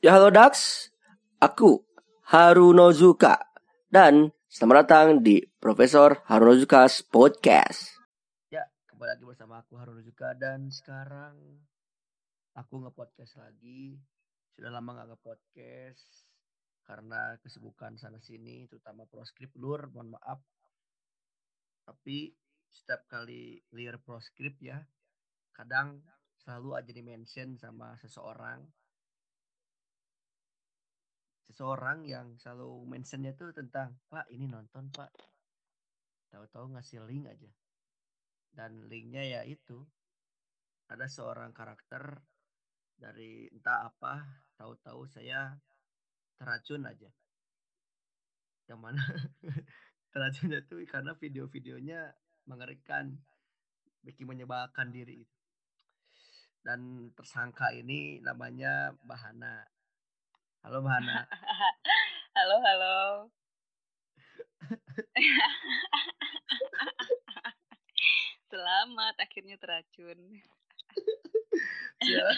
[0.00, 0.88] Ya halo Dax,
[1.44, 1.84] aku
[2.24, 3.36] Harunozuka
[3.92, 8.00] dan selamat datang di Profesor Harunozuka's Podcast.
[8.48, 11.36] Ya, kembali lagi bersama aku Harunozuka dan sekarang
[12.56, 14.00] aku nge-podcast lagi.
[14.56, 16.32] Sudah lama gak nge-podcast
[16.88, 20.40] karena kesibukan sana sini terutama proskrip lur, mohon maaf.
[21.84, 22.32] Tapi
[22.72, 24.80] setiap kali clear proskrip ya,
[25.52, 26.00] kadang
[26.40, 28.79] selalu aja di-mention sama seseorang
[31.50, 35.10] seseorang yang selalu mentionnya tuh tentang Pak ini nonton Pak.
[36.30, 37.50] Tahu-tahu ngasih link aja.
[38.54, 39.82] Dan linknya ya itu
[40.86, 42.22] ada seorang karakter
[42.94, 44.22] dari entah apa
[44.54, 45.58] tahu-tahu saya
[46.38, 47.10] teracun aja.
[48.70, 49.02] Yang mana
[50.14, 52.14] teracunnya tuh karena video-videonya
[52.46, 53.10] mengerikan
[54.06, 55.26] bikin menyebalkan diri
[56.62, 59.64] dan tersangka ini namanya Bahana
[60.60, 61.24] Halo Bahana.
[62.36, 62.96] halo, halo.
[68.52, 70.20] Selamat akhirnya teracun.
[72.04, 72.28] ya,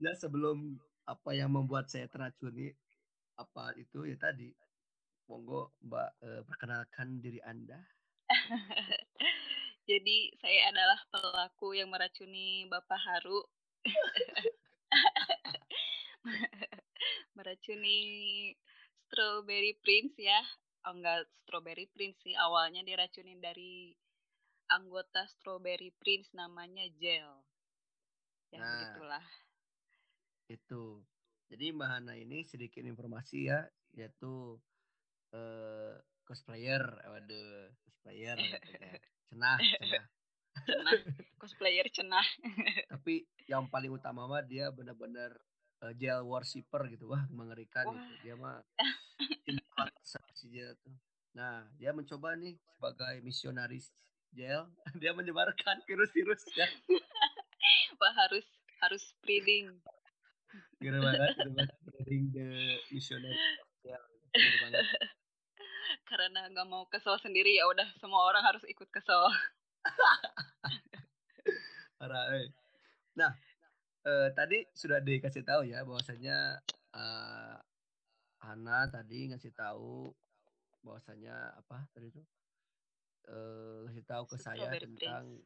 [0.00, 2.72] ya sebelum apa yang membuat saya teracuni
[3.36, 4.48] apa itu ya tadi
[5.28, 7.76] monggo Mbak eh, perkenalkan diri Anda.
[9.84, 13.44] Jadi saya adalah pelaku yang meracuni Bapak Haru
[17.38, 17.98] meracuni
[19.06, 20.42] Strawberry Prince ya.
[20.90, 22.34] Oh, enggak Strawberry Prince sih.
[22.34, 23.94] Awalnya diracunin dari
[24.74, 27.30] anggota Strawberry Prince namanya Gel.
[28.50, 29.24] Ya nah, begitulah.
[30.50, 31.06] Itu.
[31.48, 33.64] Jadi Mbak Hana ini sedikit informasi ya,
[33.96, 34.60] yaitu
[35.32, 35.96] uh,
[36.28, 38.36] cosplayer, waduh, cosplayer,
[39.32, 40.04] cenah, cenah.
[40.68, 40.92] cenah,
[41.40, 42.26] cosplayer cenah.
[42.92, 45.32] Tapi yang paling utama mah dia benar-benar
[45.82, 47.94] uh, jail worshipper gitu wah mengerikan wah.
[47.94, 48.58] gitu dia mah
[50.82, 50.94] tuh
[51.36, 53.94] nah dia mencoba nih sebagai misionaris
[54.34, 54.66] jail
[55.00, 56.66] dia menyebarkan virus-virus ya
[58.00, 58.46] wah harus
[58.82, 59.74] harus spreading
[60.80, 63.36] Gara banget, gara spreading the missionary
[63.84, 64.00] jail.
[66.08, 69.28] Karena nggak mau kesel sendiri ya udah semua orang harus ikut kesel.
[71.98, 72.48] Parah, eh.
[73.18, 73.34] Nah,
[74.08, 76.56] uh, tadi sudah dikasih tahu ya bahwasanya
[76.96, 77.56] uh,
[78.38, 80.08] Hana tadi ngasih tahu
[80.80, 82.22] bahwasanya apa tadi itu
[83.28, 85.44] uh, ngasih tahu ke saya tentang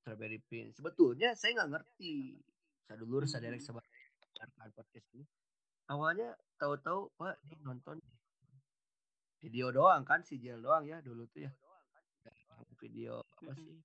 [0.00, 0.72] strawberry pin.
[0.72, 2.40] Sebetulnya saya nggak ngerti.
[2.88, 3.28] Saya dulu hmm.
[3.28, 3.92] saya direct sebagai
[4.72, 5.24] podcast ini.
[5.90, 7.98] Awalnya tahu-tahu Pak ini nonton
[9.42, 11.52] video doang kan si Jel doang ya dulu tuh ya.
[12.80, 13.76] Video apa sih?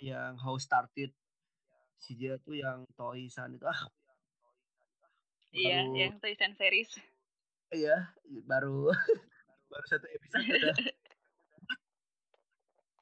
[0.00, 1.12] Yang how started
[1.98, 3.82] si dia tuh yang Toisan itu ah.
[5.50, 6.90] Iya baru, yang Toisan series.
[7.74, 8.14] Iya
[8.46, 8.88] baru
[9.70, 10.76] baru satu episode udah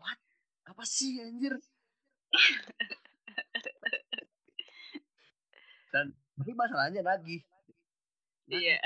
[0.01, 0.19] what?
[0.67, 1.55] Apa sih anjir?
[5.95, 7.41] Dan tapi masalahnya lagi.
[8.47, 8.79] Iya.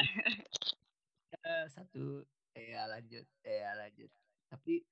[1.41, 2.23] Ya, satu.
[2.55, 3.27] Eh ya lanjut.
[3.43, 4.11] Eh ya lanjut.
[4.51, 4.85] Tapi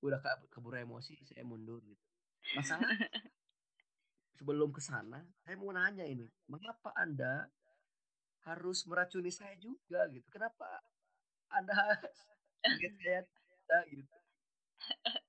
[0.00, 2.04] udah keburu emosi saya mundur gitu.
[2.56, 2.88] Masalah
[4.40, 7.44] sebelum ke sana, saya mau nanya ini, mengapa Anda
[8.48, 10.24] harus meracuni saya juga gitu?
[10.32, 10.64] Kenapa
[11.52, 12.00] Anda
[12.64, 13.20] saya
[13.92, 14.16] gitu?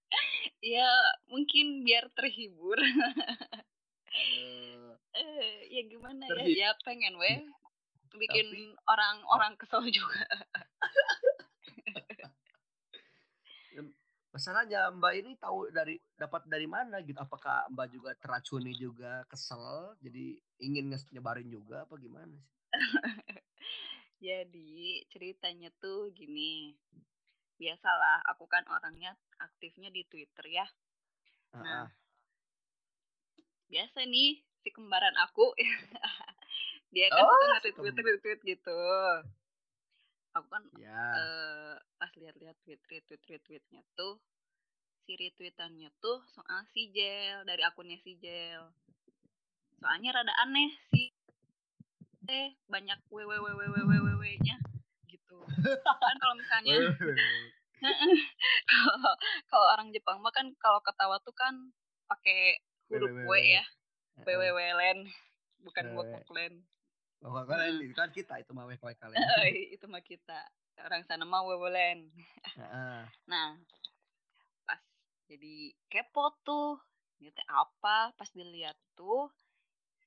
[0.75, 0.87] ya
[1.27, 2.79] mungkin biar terhibur.
[5.11, 6.71] uh, ya gimana ya?
[6.71, 7.43] Ya pengen weh
[8.15, 8.47] bikin
[8.87, 10.23] orang-orang kesel juga.
[14.31, 17.19] masalahnya Mbak ini tahu dari dapat dari mana gitu.
[17.19, 22.53] Apakah Mbak juga teracuni juga kesel jadi ingin nyebarin juga apa gimana sih?
[24.21, 26.77] Jadi ceritanya tuh gini.
[27.57, 30.65] Biasalah aku kan orangnya aktifnya di Twitter ya.
[31.57, 31.87] Nah uh -uh.
[33.71, 35.55] biasa nih si kembaran aku
[36.93, 38.81] dia kan oh, suka nge-tweet tweet gitu
[40.31, 40.91] aku kan yeah.
[40.91, 41.07] Ya.
[41.19, 44.19] uh, pas lihat-lihat tweet tweet tweet tweet tweetnya tuh
[45.05, 48.69] si retweetannya tuh soal si Jel dari akunnya si Jel
[49.81, 51.09] soalnya rada aneh sih
[52.29, 54.55] eh banyak www nya
[55.09, 55.37] gitu
[55.99, 56.79] kan kalau misalnya
[58.71, 59.13] kalau
[59.49, 61.73] kalau orang Jepang mah kan kalau ketawa tuh kan
[62.05, 62.61] pakai
[62.93, 63.65] huruf W ya
[64.21, 65.09] www len
[65.65, 66.07] bukan wok
[67.21, 69.21] len Oh, kalian kan kita itu mah wek kalian.
[69.77, 70.41] itu mah kita.
[70.81, 72.09] Orang sana mah wewelen.
[73.31, 73.53] nah,
[74.65, 74.81] pas
[75.29, 76.81] jadi kepo tuh.
[77.21, 79.29] Gitu apa pas dilihat tuh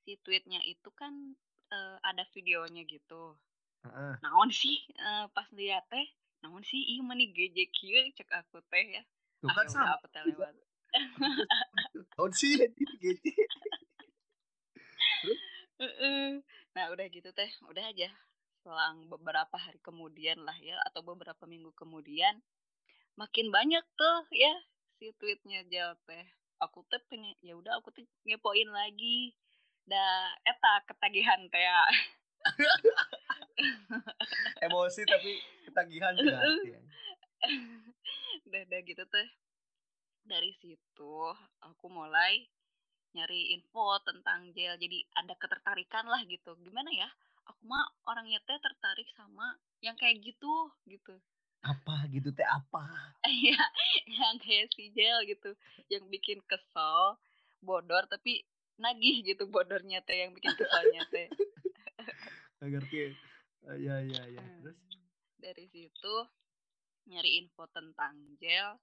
[0.03, 1.33] si tweetnya itu kan
[1.71, 3.39] uh, ada videonya gitu.
[3.87, 4.19] uh-uh.
[4.19, 6.05] naon sih uh, pas lihat teh
[6.43, 9.03] naon sih iya mani gejek kieu cek aku teh ya
[9.39, 10.51] Tuh kan ah, sama aku teh lewat
[12.17, 12.59] naon sih
[12.99, 13.49] gejek
[16.75, 18.11] nah udah gitu teh udah aja.
[18.59, 22.43] Selang beberapa hari kemudian lah ya atau beberapa minggu kemudian
[23.15, 24.51] makin banyak tuh ya
[24.99, 26.27] si tweetnya jawab teh.
[26.59, 29.31] Aku teh pengen ya udah aku tuh ngepoin lagi.
[29.87, 31.79] Dah eta ketagihan teh ya.
[34.67, 36.79] Emosi tapi ketagihan juga ya.
[38.51, 39.27] udah udah gitu teh.
[40.27, 41.15] Dari situ
[41.63, 42.51] aku mulai
[43.15, 46.51] nyari info tentang gel jadi ada ketertarikan lah gitu.
[46.59, 47.07] Gimana ya?
[47.47, 51.15] Aku mah orangnya teh tertarik sama yang kayak gitu gitu.
[51.63, 52.43] Apa gitu teh?
[52.43, 52.83] Apa?
[53.25, 53.63] Iya
[54.05, 55.55] yang kayak si gel gitu
[55.87, 57.17] yang bikin kesel
[57.63, 58.45] bodor tapi
[58.75, 61.31] nagih gitu bodornya teh yang bikin keselnya teh.
[62.61, 63.15] Ngerti.
[63.81, 64.77] Ya ya ya terus?
[65.41, 66.15] Dari situ
[67.07, 68.77] nyari info tentang gel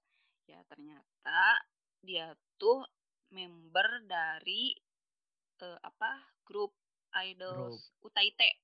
[0.47, 1.63] ya ternyata
[2.03, 2.83] dia tuh
[3.33, 4.77] member dari
[5.65, 6.71] uh, apa grup
[7.25, 7.75] idol
[8.05, 8.61] Utaite.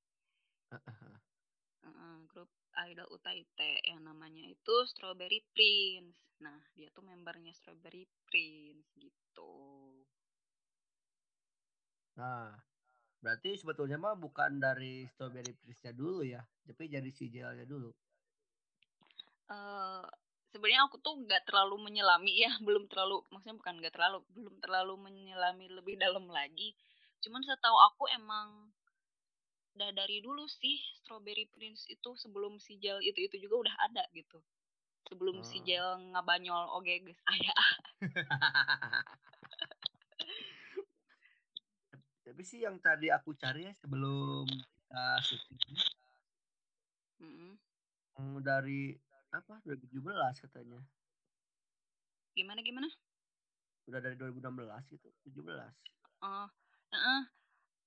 [0.69, 2.49] Uh, uh, uh, grup
[2.85, 6.21] idol Utaite yang namanya itu Strawberry Prince.
[6.39, 9.51] Nah, dia tuh membernya Strawberry Prince gitu.
[12.15, 12.53] Nah,
[13.19, 17.91] berarti sebetulnya mah bukan dari Strawberry Prince-nya dulu ya, tapi jadi si Jelnya dulu.
[19.49, 20.05] Uh,
[20.49, 24.93] sebenarnya aku tuh nggak terlalu menyelami ya belum terlalu maksudnya bukan nggak terlalu belum terlalu
[24.97, 26.73] menyelami lebih dalam lagi
[27.21, 28.71] cuman setahu aku emang
[29.77, 34.03] udah dari dulu sih Strawberry Prince itu sebelum si gel itu itu juga udah ada
[34.11, 34.41] gitu
[35.07, 35.45] sebelum oh.
[35.45, 37.63] si gel ngabanyol oke guys ayah
[42.27, 45.75] tapi sih yang tadi aku cari ya sebelum kita syuting
[47.23, 47.31] mm
[48.19, 48.43] -hmm.
[48.43, 48.99] dari
[49.33, 49.61] apa?
[49.65, 50.79] 2017 katanya.
[52.33, 52.87] Gimana gimana?
[53.89, 55.89] Udah dari 2016 gitu 17
[56.23, 56.47] uh,
[56.93, 57.23] uh,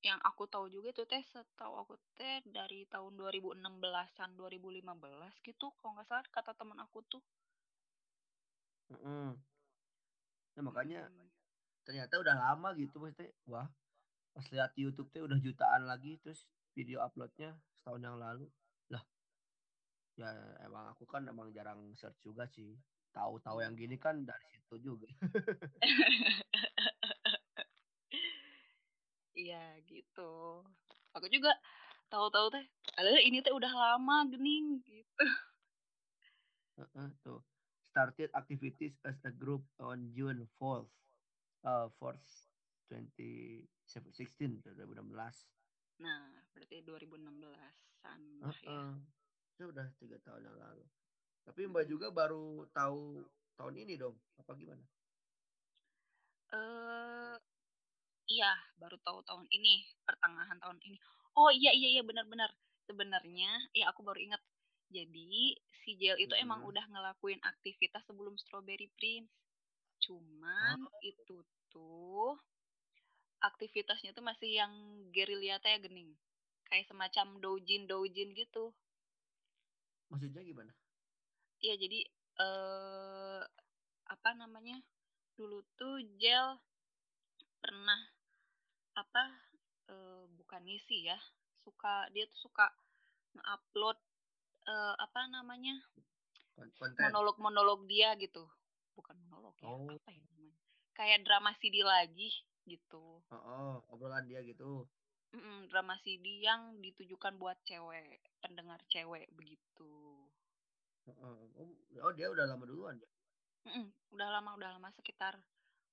[0.02, 5.94] yang aku tahu juga itu teh setahu aku teh dari tahun 2016an 2015 gitu kalau
[5.94, 7.22] nggak salah kata teman aku tuh.
[8.90, 9.28] Mm -hmm.
[10.52, 11.28] nah makanya hmm.
[11.88, 13.64] ternyata udah lama gitu maksudnya wah
[14.36, 16.44] pas lihat YouTube teh udah jutaan lagi terus
[16.76, 18.52] video uploadnya setahun yang lalu
[20.16, 20.28] ya
[20.64, 22.76] emang aku kan emang jarang search juga sih.
[23.12, 25.08] Tahu-tahu yang gini kan dari situ juga.
[29.32, 30.60] Iya gitu.
[31.16, 31.50] Aku juga
[32.12, 32.62] tahu-tahu teh
[33.00, 35.24] ada ini teh udah lama gening gitu.
[36.78, 37.40] Uh, uh, tuh.
[37.90, 40.92] Started activities as a group on June 4th
[41.64, 42.52] uh, 4th
[42.90, 43.66] 2016
[44.76, 48.52] 2016 nah berarti 2016an uh, uh.
[48.66, 49.21] ya
[49.52, 50.84] itu udah tiga tahun yang lalu.
[51.44, 53.26] Tapi mbak juga baru tahu
[53.58, 54.84] tahun ini dong apa gimana?
[56.52, 57.36] Eh uh,
[58.30, 60.98] iya baru tahu tahun ini pertengahan tahun ini.
[61.36, 62.48] Oh iya iya iya benar-benar
[62.88, 64.40] sebenarnya ya aku baru ingat.
[64.92, 66.44] Jadi si Jel itu hmm.
[66.44, 69.32] emang udah ngelakuin aktivitas sebelum Strawberry Prince.
[70.04, 71.00] Cuman oh.
[71.00, 71.40] itu
[71.72, 72.36] tuh
[73.42, 74.72] aktivitasnya tuh masih yang
[75.10, 76.12] gerilya ya gening.
[76.68, 78.72] Kayak semacam doujin doujin gitu
[80.12, 80.72] Maksudnya gimana?
[81.64, 82.04] Iya jadi
[82.36, 83.42] eh
[84.12, 84.76] apa namanya?
[85.32, 86.60] Dulu tuh Gel
[87.64, 88.00] pernah
[88.92, 89.24] apa
[89.88, 91.16] eh, bukan ngisi ya
[91.64, 92.68] suka dia tuh suka
[93.32, 93.96] ngupload
[94.68, 95.80] eh, apa namanya?
[96.60, 98.44] Monolog-monolog dia gitu.
[98.92, 99.88] Bukan monolog ya oh.
[99.88, 100.52] apa ya namanya?
[100.92, 102.28] Kayak drama CD lagi
[102.68, 103.24] gitu.
[103.32, 104.84] Oh, oh obrolan dia gitu
[105.32, 109.92] Mm-mm, drama CD yang ditujukan buat cewek, pendengar cewek begitu.
[111.08, 111.40] Oh,
[112.04, 113.08] oh dia udah lama duluan ya?
[113.72, 115.40] Mm-mm, udah lama, udah lama sekitar,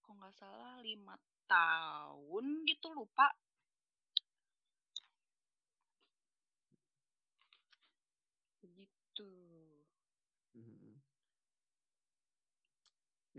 [0.03, 1.15] kok nggak salah lima
[1.48, 3.31] tahun gitu lupa.
[8.60, 9.31] Begitu.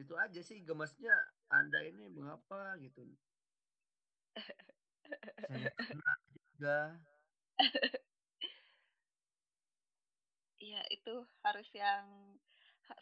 [0.00, 1.12] Itu aja sih gemasnya
[1.52, 3.04] Anda ini mengapa gitu.
[5.49, 6.79] saya kena juga.
[10.61, 12.05] Iya itu harus yang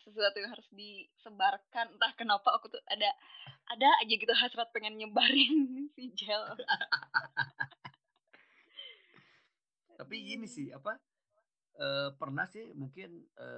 [0.04, 1.96] sesuatu yang harus disebarkan.
[1.96, 3.10] Entah kenapa aku tuh ada
[3.68, 6.44] ada aja gitu hasrat pengen nyebarin si gel.
[9.98, 10.94] Tapi gini sih apa
[11.74, 13.48] e, pernah sih mungkin e,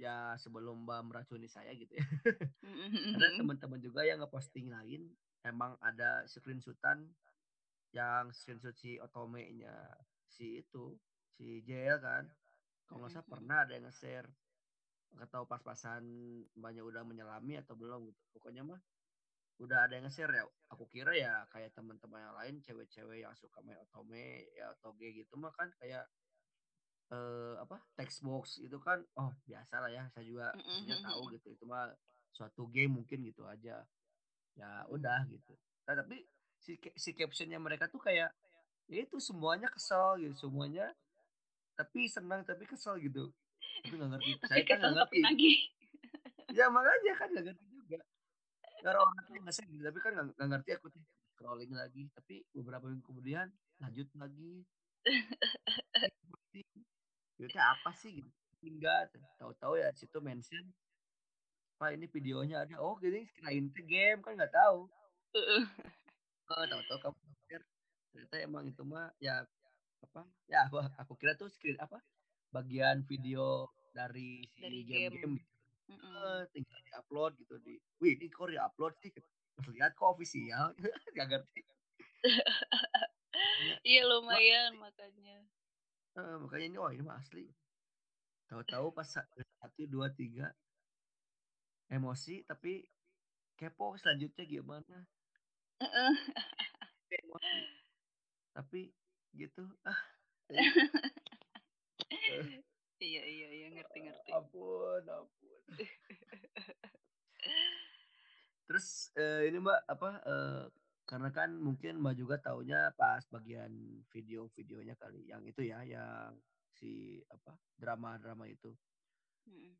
[0.00, 2.06] ya sebelum mbak meracuni saya gitu ya.
[3.16, 5.14] Ada teman-teman juga yang ngeposting lain
[5.46, 7.08] emang ada screenshotan
[7.90, 9.74] yang screenshot si otomenya
[10.30, 10.94] si itu
[11.34, 12.24] si JL kan.
[12.86, 14.28] Kalau nggak salah pernah ada yang nge-share.
[15.14, 16.02] Nggak tahu pas-pasan
[16.54, 18.22] banyak udah menyelami atau belum gitu.
[18.34, 18.80] Pokoknya mah
[19.62, 20.44] udah ada yang nge-share ya.
[20.74, 25.10] Aku kira ya kayak teman-teman yang lain cewek-cewek yang suka main otome ya atau g
[25.22, 26.06] gitu mah kan kayak
[27.10, 29.02] eh, apa text box itu kan.
[29.18, 31.54] Oh biasa lah ya saya juga maksudnya tahu gitu.
[31.54, 31.90] Itu mah
[32.30, 33.82] suatu game mungkin gitu aja.
[34.58, 35.54] Ya udah gitu.
[35.86, 36.26] Nah, tapi
[36.60, 38.30] si si captionnya mereka tuh kayak
[38.90, 40.92] ya itu semuanya kesel gitu semuanya
[41.80, 43.32] tapi senang tapi kesel gitu.
[43.80, 44.30] Tapi nggak ngerti.
[44.44, 45.18] Saya kan nggak ngerti.
[45.24, 45.52] lagi.
[46.52, 47.98] ya makanya kan nggak ngerti juga.
[48.84, 51.00] Karena orang tuh nggak gitu tapi kan nggak ngerti aku tuh
[51.32, 52.04] scrolling lagi.
[52.12, 53.48] Tapi beberapa minggu kemudian
[53.80, 54.68] lanjut lagi.
[57.40, 58.28] Itu apa sih gitu?
[58.60, 59.08] Enggak
[59.40, 60.68] tahu-tahu ya situ mention
[61.80, 62.76] pak ini videonya ada.
[62.76, 64.84] Oh gini kirain itu game kan nggak tahu
[66.50, 67.60] oh, tahu-tahu kamu pikir
[68.10, 69.46] ternyata emang itu mah ya
[70.00, 72.02] apa ya aku, aku kira tuh screen apa
[72.50, 75.14] bagian video dari si dari game, game.
[75.14, 75.28] gitu.
[75.90, 76.38] Mm -hmm.
[76.54, 79.10] tinggal di upload gitu di wih ini kok di upload sih?
[79.74, 80.74] Lihat kok official.
[81.14, 81.60] Nggak ngerti.
[83.86, 85.46] Iya lumayan makanya
[86.18, 87.46] uh, makanya ini wah ini mah asli.
[88.50, 90.50] Tahu-tahu pas satu dua tiga
[91.86, 92.82] emosi tapi
[93.54, 95.06] kepo selanjutnya gimana
[97.10, 97.60] emosi.
[98.54, 98.80] Tapi
[99.34, 99.64] gitu.
[99.86, 100.00] Ah
[103.00, 104.30] iya iya iya ngerti ngerti.
[104.34, 105.60] Ampun ampun.
[108.66, 110.64] Terus uh, ini mbak apa uh,
[111.08, 113.70] karena kan mungkin mbak juga taunya pas bagian
[114.14, 116.38] video-videonya kali yang itu ya yang
[116.78, 118.70] si apa drama-drama itu.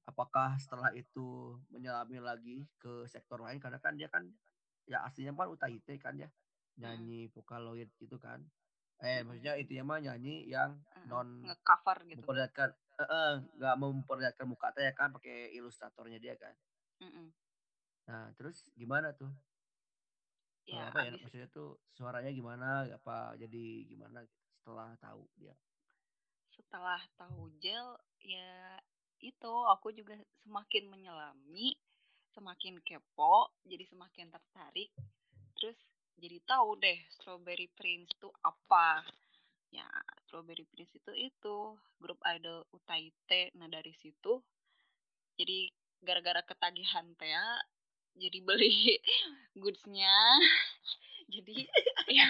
[0.08, 3.62] Apakah setelah itu menyelami lagi ke sektor lain?
[3.62, 4.26] Karena kan dia kan
[4.88, 6.28] ya aslinya kan utaite kan ya
[6.80, 8.40] nyanyi vokaloid gitu kan.
[9.00, 10.76] Eh maksudnya itu ya mah nyanyi yang
[11.08, 12.20] non cover gitu.
[12.20, 12.68] memperlihatkan
[13.56, 16.54] nggak uh, memperlihatkan muka teh ya kan pakai ilustratornya dia kan.
[17.00, 17.32] Mm
[18.10, 19.30] nah terus gimana tuh?
[20.66, 24.26] Ya, apa ya maksudnya tuh suaranya gimana apa jadi gimana
[24.58, 25.54] setelah tahu dia?
[26.50, 28.82] Setelah tahu gel ya
[29.20, 31.76] itu aku juga semakin menyelami
[32.32, 34.90] semakin kepo jadi semakin tertarik
[35.58, 35.76] terus
[36.20, 39.00] jadi tahu deh Strawberry Prince itu apa.
[39.72, 39.88] Ya
[40.28, 41.56] Strawberry Prince itu itu
[41.96, 44.44] grup idol Utaite nah dari situ
[45.40, 45.72] jadi
[46.04, 47.64] gara-gara ketagihan Tea
[48.20, 49.00] jadi beli
[49.60, 50.12] goodsnya.
[51.30, 51.62] Jadi
[52.10, 52.26] ya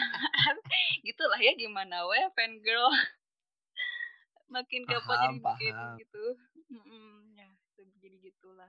[1.01, 2.93] gitulah ya gimana we fan girl
[4.53, 6.25] makin kepo jadi bikin gitu.
[6.69, 7.49] Mm ya
[7.97, 8.69] jadi gitulah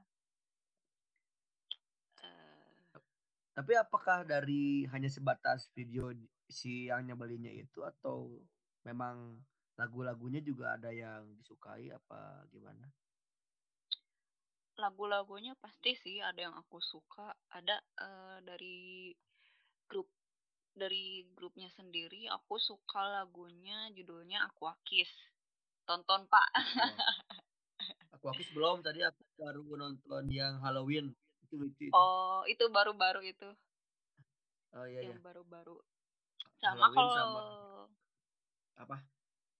[2.24, 2.72] uh,
[3.52, 6.16] tapi apakah dari hanya sebatas video
[6.48, 8.32] si yang nyebelinya itu atau
[8.88, 9.44] memang
[9.76, 12.88] lagu-lagunya juga ada yang disukai apa gimana?
[14.80, 17.36] Lagu-lagunya pasti sih ada yang aku suka.
[17.52, 19.12] Ada uh, dari
[19.92, 20.08] grup
[20.72, 25.12] dari grupnya sendiri aku suka lagunya judulnya Aquakis.
[25.84, 26.48] Tonton pak.
[26.56, 28.16] Oh.
[28.16, 28.80] Aquakis belum.
[28.80, 31.12] Tadi aku baru nonton yang Halloween
[31.52, 31.86] itu lucu.
[31.92, 33.50] Oh itu baru-baru itu.
[34.72, 35.28] Oh iya yang iya.
[35.28, 35.76] baru-baru.
[36.64, 37.92] Sama kalau
[38.80, 39.04] apa?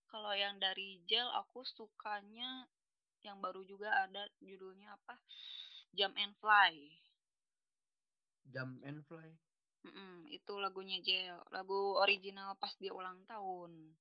[0.08, 2.64] Kalau yang dari Gel aku sukanya
[3.20, 5.20] yang baru juga ada judulnya apa?
[5.92, 6.72] Jump and Fly.
[8.48, 9.36] Jump and Fly.
[9.84, 13.92] Mm -mm, itu lagunya Gel, lagu original pas dia ulang tahun.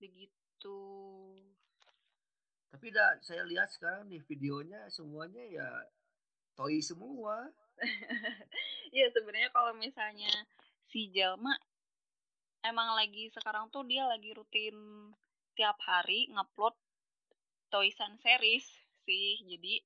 [0.00, 0.80] Begitu.
[2.72, 5.68] Tapi dah saya lihat sekarang di videonya semuanya ya
[6.54, 7.50] toy semua.
[8.94, 10.30] Iya sebenarnya kalau misalnya
[10.86, 11.50] si Jalma
[12.62, 15.10] emang lagi sekarang tuh dia lagi rutin
[15.58, 16.78] tiap hari ngupload
[17.74, 18.62] Toysan series
[19.02, 19.42] sih.
[19.50, 19.82] Jadi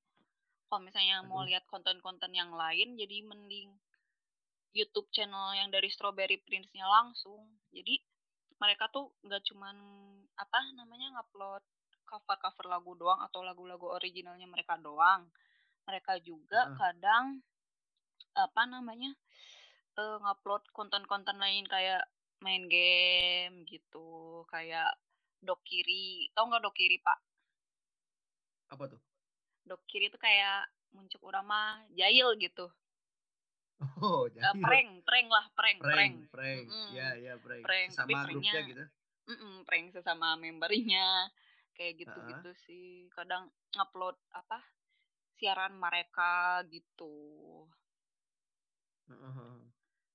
[0.69, 1.29] kalau misalnya Aduh.
[1.33, 3.73] mau lihat konten-konten yang lain jadi mending
[4.77, 7.41] YouTube channel yang dari Strawberry Prince-nya langsung.
[7.73, 7.97] Jadi
[8.61, 9.75] mereka tuh nggak cuman
[10.37, 11.65] apa namanya ngupload
[12.05, 15.25] cover-cover lagu doang atau lagu-lagu originalnya mereka doang.
[15.89, 16.77] Mereka juga uh.
[16.77, 17.41] kadang
[18.37, 19.09] apa namanya
[19.97, 22.05] uh, ngupload konten-konten lain kayak
[22.45, 24.93] main game gitu, kayak
[25.41, 26.29] dokiri.
[26.37, 27.19] Tau nggak dokiri pak?
[28.69, 29.01] Apa tuh?
[29.65, 32.69] Dokiri itu kayak muncul urama jahil gitu.
[34.03, 35.95] Oh, jadi uh, prank, prank lah, prank, prank.
[35.95, 36.63] Prank, prank.
[36.67, 36.89] Mm.
[36.91, 37.63] Ya, ya, prank.
[37.63, 37.89] prank.
[37.95, 38.83] Sama grupnya gitu.
[39.29, 41.31] Mm -mm, prank sesama membernya
[41.79, 42.63] kayak gitu-gitu uh-huh.
[42.67, 44.59] sih kadang ngupload apa
[45.39, 47.65] siaran mereka gitu
[49.07, 49.57] uh-huh.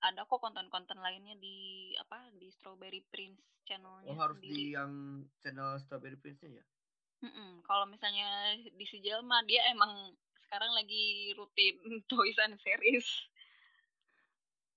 [0.04, 4.52] ada kok konten-konten lainnya di apa di Strawberry Prince channelnya oh harus sendiri.
[4.52, 4.92] di yang
[5.40, 6.64] channel Strawberry Prince-nya ya
[7.64, 10.12] kalau misalnya di si Jelma dia emang
[10.44, 13.08] sekarang lagi rutin Toys and Series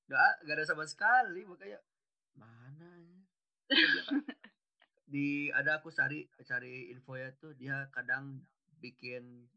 [0.08, 1.84] Gak, gak ada sama sekali makanya
[2.40, 3.20] mana ya?
[5.12, 8.40] di ada aku cari cari info ya tuh dia kadang
[8.80, 9.48] bikin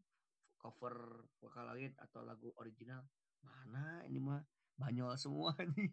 [0.60, 3.00] cover vokal atau lagu original.
[3.40, 4.44] Mana ini mah?
[4.76, 5.92] Banyol semua nih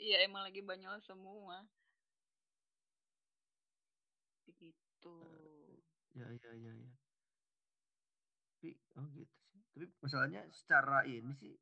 [0.00, 1.60] iya emang lagi banyol semua.
[4.48, 5.16] Begitu.
[6.16, 6.92] Ya ya ya ya
[8.64, 9.60] tapi oh gitu sih.
[9.76, 11.52] Tapi masalahnya secara ini sih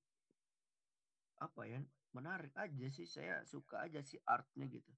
[1.43, 1.83] apa ya
[2.15, 3.11] menarik aja sih.
[3.11, 4.93] Saya suka aja sih artnya gitu.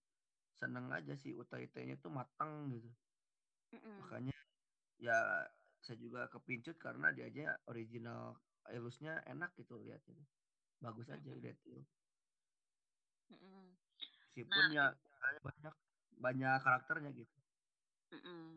[0.60, 2.92] Seneng aja sih UTIT-nya tuh matang gitu.
[3.72, 3.96] Mm -mm.
[4.04, 4.36] makanya
[5.00, 5.18] ya
[5.84, 8.40] saya juga kepincut karena dia aja original
[8.72, 10.24] ilusnya enak gitu lihatnya
[10.80, 11.42] bagus aja mm -hmm.
[11.44, 11.82] lihat itu
[13.28, 13.64] mm -hmm.
[14.24, 14.86] meskipun nah, ya
[15.44, 15.74] banyak
[16.16, 17.38] banyak karakternya gitu
[18.16, 18.48] mm -hmm.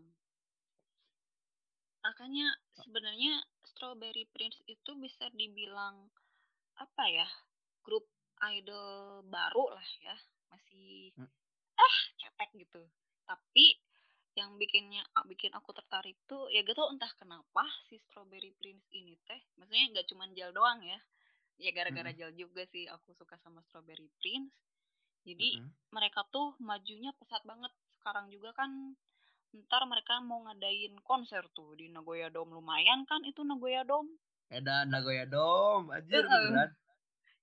[2.07, 2.48] makanya
[2.79, 6.07] sebenarnya Strawberry Prince itu bisa dibilang
[6.79, 7.27] apa ya
[7.84, 8.07] grup
[8.53, 10.15] idol baru lah ya
[10.53, 11.29] masih hmm.
[11.77, 12.81] ah cetek gitu
[13.25, 13.81] tapi
[14.38, 19.17] yang bikinnya bikin aku tertarik tuh ya gak tau entah kenapa si Strawberry Prince ini
[19.25, 21.00] teh maksudnya nggak cuma gel doang ya
[21.58, 22.17] ya gara-gara hmm.
[22.22, 24.53] gel juga sih aku suka sama Strawberry Prince
[25.25, 25.89] jadi hmm.
[25.89, 28.94] mereka tuh majunya pesat banget sekarang juga kan
[29.65, 34.22] ntar mereka mau ngadain konser tuh di Nagoya Dome lumayan kan itu Nagoya Dome
[34.53, 36.70] Edan Nagoya Dome anjir uh,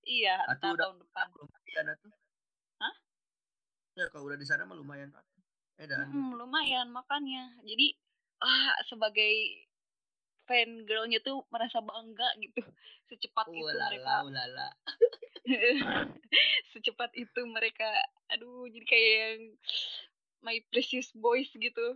[0.05, 1.27] Iya, atau udah tahun depan.
[1.33, 2.13] Lumayan tuh.
[2.77, 2.95] Hah?
[3.97, 5.09] Ya kalau udah di sana mah lumayan.
[5.09, 5.34] Eh
[5.79, 6.07] dan.
[6.07, 7.51] Hmm, lumayan makanya.
[7.67, 7.95] Jadi
[8.39, 9.65] ah sebagai
[10.45, 12.61] fan girlnya tuh merasa bangga gitu.
[13.09, 14.13] Secepat ulala, itu mereka.
[14.23, 14.67] Ulala.
[16.73, 17.87] Secepat itu mereka
[18.33, 19.41] aduh jadi kayak yang
[20.41, 21.87] my precious boys gitu.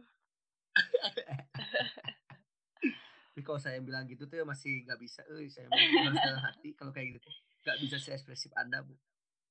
[3.29, 6.91] Tapi kalau saya bilang gitu tuh ya masih gak bisa, eh saya harus hati kalau
[6.91, 7.29] kayak gitu
[7.63, 8.95] nggak bisa seekspresif anda bu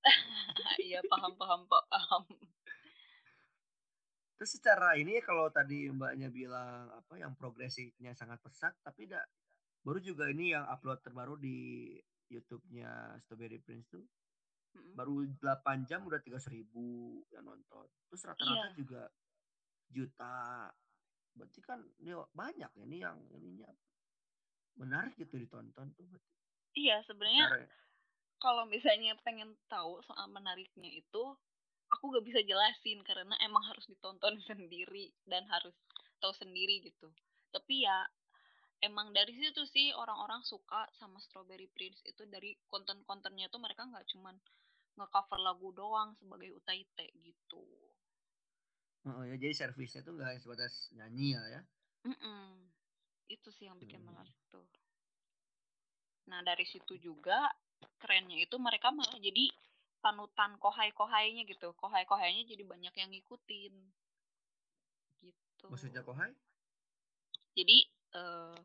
[0.87, 2.25] iya paham paham pak paham
[4.39, 9.27] terus secara ini kalau tadi mbaknya bilang apa yang progresifnya sangat pesat tapi tidak
[9.83, 11.91] baru juga ini yang upload terbaru di
[12.31, 14.95] YouTube-nya Strawberry Prince tuh mm-hmm.
[14.95, 18.79] baru 8 jam udah tiga ribu yang nonton terus rata-rata iya.
[18.79, 19.03] juga
[19.91, 20.71] juta
[21.35, 23.71] berarti kan ini banyak ya ini yang ininya
[24.79, 26.31] menarik gitu ditonton tuh berarti.
[26.79, 27.67] iya sebenarnya
[28.39, 31.25] kalau misalnya pengen tahu soal menariknya itu
[31.89, 35.75] aku gak bisa jelasin karena emang harus ditonton sendiri dan harus
[36.19, 37.09] tahu sendiri gitu
[37.53, 38.05] tapi ya
[38.85, 44.07] emang dari situ sih orang-orang suka sama Strawberry Prince itu dari konten-kontennya tuh mereka nggak
[44.15, 44.39] cuman
[44.99, 47.63] nge-cover lagu doang sebagai UTIT gitu.
[49.07, 51.63] Oh ya jadi servisnya tuh nggak sebatas nyanyi ya ya?
[52.07, 52.47] Mm -mm.
[53.31, 54.09] Itu sih yang bikin hmm.
[54.11, 54.67] menarik tuh.
[56.29, 57.47] Nah dari situ juga
[57.99, 59.51] kerennya itu mereka malah jadi
[59.99, 61.75] panutan kohai-kohainya gitu.
[61.75, 63.75] Kohai-kohainya jadi banyak yang ngikutin.
[65.23, 65.65] Gitu.
[65.67, 66.33] Maksudnya kohai?
[67.59, 67.79] Jadi
[68.15, 68.59] eh,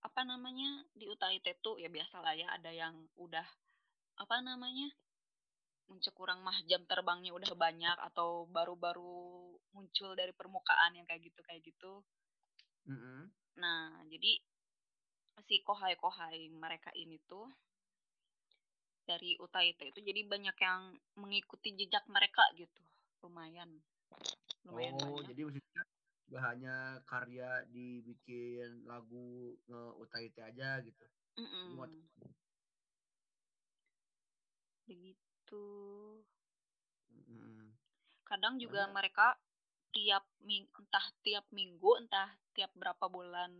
[0.00, 3.44] apa namanya di UTIT tuh ya biasa lah ya ada yang udah
[4.16, 4.88] apa namanya
[6.14, 11.66] kurang mah jam terbangnya udah banyak atau baru-baru muncul dari permukaan yang kayak gitu kayak
[11.66, 12.06] gitu.
[12.86, 13.20] Mm -hmm.
[13.58, 14.38] Nah jadi
[15.50, 17.48] si kohai-kohai mereka ini tuh
[19.04, 22.82] dari UTIT itu jadi banyak yang mengikuti jejak mereka gitu.
[23.24, 23.70] Lumayan.
[24.68, 25.34] Lumayan oh banyak.
[25.34, 25.82] jadi maksudnya
[26.30, 26.76] gak hanya
[27.10, 31.04] karya dibikin lagu nge UTIT aja gitu?
[31.38, 31.90] Mm -mm.
[34.90, 35.66] begitu.
[37.30, 37.74] Mm.
[38.26, 38.94] kadang juga Karena...
[38.94, 39.26] mereka
[39.90, 43.50] tiap ming entah tiap minggu entah tiap berapa bulan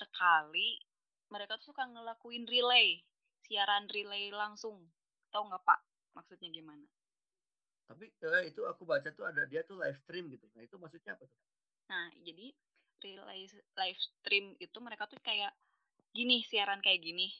[0.00, 0.80] sekali
[1.28, 3.04] mereka tuh suka ngelakuin relay
[3.46, 4.88] siaran relay langsung.
[5.30, 5.80] Tahu nggak Pak
[6.16, 6.86] maksudnya gimana?
[7.88, 10.44] Tapi eh, itu aku baca tuh ada dia tuh live stream gitu.
[10.52, 11.40] Nah itu maksudnya apa tuh?
[11.88, 12.52] Nah jadi
[12.98, 15.54] relay live stream itu mereka tuh kayak
[16.12, 17.32] gini siaran kayak gini.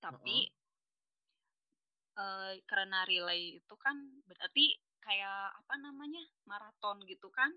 [0.00, 0.48] Tapi
[2.16, 2.52] uh -uh.
[2.52, 7.52] eh, karena relay itu kan berarti kayak apa namanya maraton gitu kan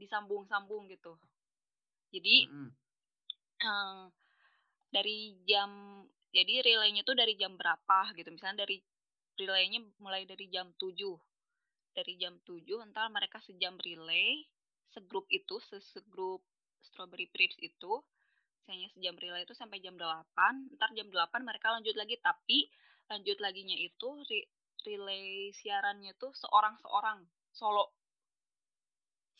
[0.00, 1.20] disambung-sambung gitu.
[2.08, 2.70] Jadi mm -hmm.
[3.68, 4.02] uh,
[4.88, 6.00] dari jam
[6.32, 8.28] jadi relaynya tuh dari jam berapa gitu.
[8.28, 8.80] Misalnya dari
[9.38, 10.94] relaynya mulai dari jam 7.
[11.96, 14.44] Dari jam 7 entar mereka sejam relay,
[14.92, 16.44] segrup itu, segrup
[16.84, 18.02] Strawberry Prince itu
[18.68, 22.68] misalnya sejam relay itu sampai jam 8 ntar jam 8 mereka lanjut lagi tapi
[23.08, 24.20] lanjut laginya itu
[24.84, 27.96] relay siarannya tuh seorang seorang solo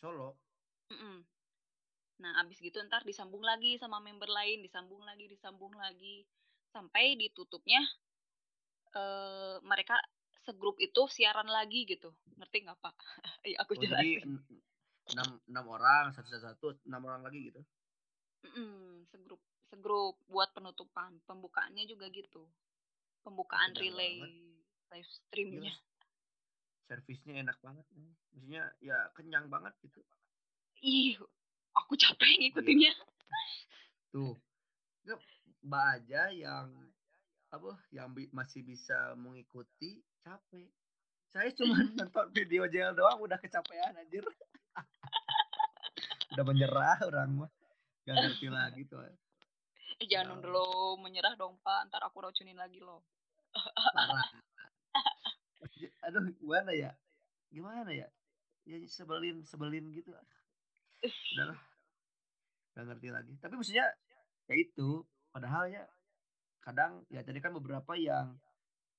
[0.01, 0.33] solo
[0.89, 1.17] mm -mm.
[2.25, 6.25] nah abis gitu ntar disambung lagi sama member lain disambung lagi disambung lagi
[6.69, 7.81] sampai ditutupnya
[8.93, 9.97] uh, mereka
[10.45, 12.13] segrup itu siaran lagi gitu.
[12.37, 12.95] Ngerti nggak pak?
[13.49, 14.19] Ya aku oh, jadi
[15.15, 17.61] enam enam orang satu satu enam orang lagi gitu?
[18.45, 21.17] Mm -mm, segrup segrup buat penutupan.
[21.25, 22.45] Pembukaannya juga gitu.
[23.25, 24.91] Pembukaan relay banget.
[24.95, 25.73] live streamnya.
[26.89, 27.85] Servisnya enak banget.
[28.33, 30.01] Maksudnya ya kenyang banget gitu.
[30.81, 31.17] Ih
[31.75, 32.93] aku capek ngikutinnya.
[34.09, 34.33] Tuh
[35.63, 36.67] mbak aja yang
[37.49, 40.69] apa yang bi masih bisa mengikuti capek.
[41.29, 44.25] Saya cuma nonton video jail doang udah kecapean anjir.
[46.29, 47.51] Udah menyerah orang mah
[48.05, 49.01] gak ngerti lagi tuh.
[49.97, 51.89] Eh, jangan dulu menyerah dong pak.
[51.89, 53.01] Ntar aku racunin lagi loh.
[53.73, 54.29] Parah.
[56.05, 56.93] Aduh gimana ya?
[57.49, 58.05] Gimana ya?
[58.61, 60.13] Ya sebelin sebelin gitu.
[61.33, 61.59] Udahlah.
[62.77, 63.33] Nggak ngerti lagi.
[63.41, 63.89] Tapi maksudnya
[64.45, 65.85] ya itu padahal ya
[66.63, 68.37] kadang ya tadi kan beberapa yang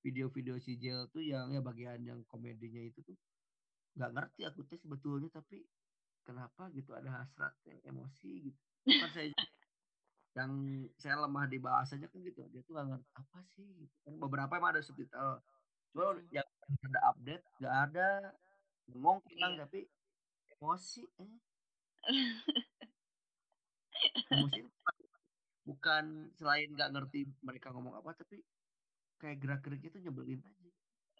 [0.01, 3.17] video-video si Jel tuh yang ya bagian yang komedinya itu tuh
[3.95, 5.61] nggak ngerti aku tuh sebetulnya tapi
[6.25, 8.59] kenapa gitu ada hasrat ya, emosi gitu
[9.01, 9.29] kan saya
[10.39, 10.51] yang
[10.95, 13.95] saya lemah di bahasanya kan gitu dia tuh gak ngerti apa sih gitu.
[14.07, 15.43] kan beberapa emang ada subtitle
[15.91, 16.47] cuma yang
[16.87, 18.09] ada update nggak ada
[18.87, 19.67] ngomong tenang iya.
[19.67, 19.91] tapi
[20.55, 21.35] emosi eh.
[24.31, 24.59] emosi
[25.71, 28.43] bukan selain nggak ngerti mereka ngomong apa tapi
[29.23, 30.69] kayak gerak geriknya tuh nyebelin aja.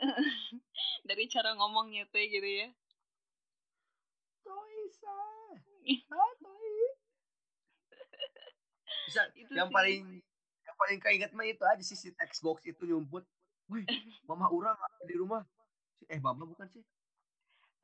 [1.08, 2.68] Dari cara ngomongnya tuh gitu ya.
[4.44, 5.20] Toisa
[6.20, 6.76] ah Toi
[9.08, 9.76] bisa itu yang sih.
[9.76, 10.04] paling
[10.68, 13.24] yang paling keinget mah itu aja sih si text box itu nyumput.
[13.72, 13.88] Wih,
[14.28, 15.48] mama orang ada di rumah.
[16.12, 16.84] Eh mama bukan sih?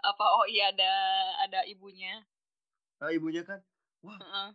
[0.03, 0.25] Apa?
[0.35, 0.91] Oh iya ada
[1.47, 2.27] ada ibunya.
[2.99, 3.63] Oh, ibunya kan.
[4.03, 4.49] Wah uh -uh.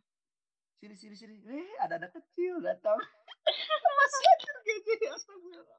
[0.82, 1.34] Sini sini sini.
[1.46, 2.98] Eh ada anak kecil datang.
[4.02, 4.22] Masih
[4.66, 5.78] gini astagfirullah.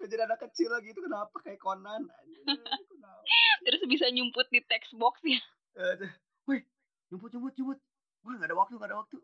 [0.00, 0.96] Kejadian anak kecil lagi?
[0.96, 1.36] Itu kenapa?
[1.44, 2.08] Kayak Conan.
[3.68, 5.40] Terus bisa nyumput di text box ya?
[6.48, 6.64] Wih
[7.12, 7.78] nyumput nyumput nyumput.
[8.24, 9.18] Wah nggak ada waktu nggak ada waktu.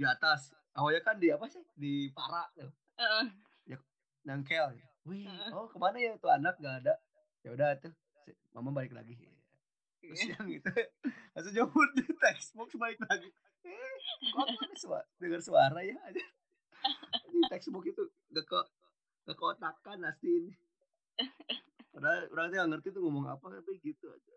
[0.00, 0.56] Di atas.
[0.72, 1.60] Awalnya kan di apa sih?
[1.76, 2.72] Di para tuh.
[2.96, 3.28] Uh.
[3.68, 3.78] ya
[4.26, 4.74] nangkel
[5.06, 5.54] wih uh.
[5.54, 6.32] oh ke mana ya tuh?
[6.32, 6.96] Anak nggak ada.
[7.44, 7.92] Ya udah tuh.
[8.56, 9.20] Mama balik lagi
[9.98, 10.36] terus yeah.
[10.38, 10.72] yang itu
[11.34, 13.28] langsung jemput di textbook balik lagi.
[13.66, 13.96] Eh
[14.34, 14.46] kok
[14.78, 16.24] suara dengar suara ya aja.
[17.28, 18.66] Di textbook itu gak kok
[19.26, 20.52] gak kotakan nasi ini.
[21.92, 24.34] Padahal orang tuh ngerti tuh ngomong apa tapi gitu aja.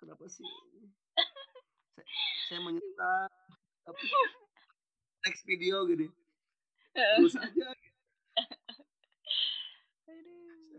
[0.00, 0.46] Kenapa sih
[2.48, 3.28] saya menyesal
[3.84, 4.04] tapi
[5.28, 6.08] next video gini.
[6.96, 7.66] Terus aja.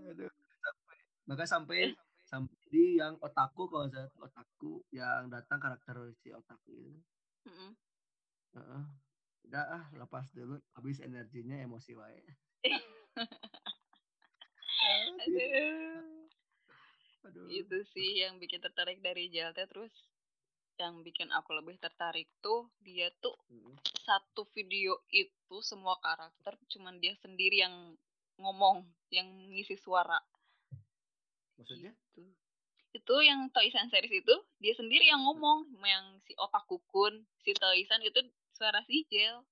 [0.10, 0.32] Aduh.
[1.30, 1.94] maka sampai
[2.30, 6.94] sampai di yang otaku kalau saya otaku yang datang karakter si otaku itu
[7.50, 7.72] mm -hmm.
[8.62, 8.86] uh,
[9.50, 12.22] udah ah lepas dulu habis energinya emosi wae
[15.20, 16.30] Aduh.
[17.28, 17.46] Aduh.
[17.52, 19.92] itu sih yang bikin tertarik dari Jalta terus
[20.80, 23.76] yang bikin aku lebih tertarik tuh dia tuh hmm.
[24.08, 27.76] satu video itu semua karakter cuman dia sendiri yang
[28.40, 30.16] ngomong yang ngisi suara
[31.60, 31.92] maksudnya?
[32.16, 32.24] Gitu.
[32.90, 38.02] itu yang Toisan series itu dia sendiri yang ngomong yang si otak kukun si Toisan
[38.02, 38.18] itu
[38.58, 39.46] suara si Jel.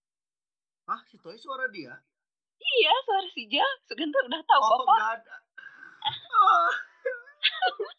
[0.90, 1.94] Ah si Toi suara dia?
[2.58, 3.72] Iya suara si Jel.
[3.86, 5.22] Suganta udah tahu oh, bapak.
[6.34, 6.74] oh.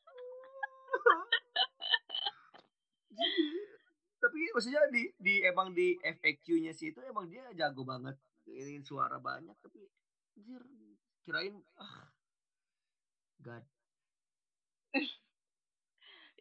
[4.18, 9.18] tapi maksudnya di di emang di FAQ-nya sih itu emang dia jago banget ingin suara
[9.22, 9.86] banyak tapi
[10.38, 10.62] anjir
[11.22, 12.10] kirain ah
[13.42, 13.64] god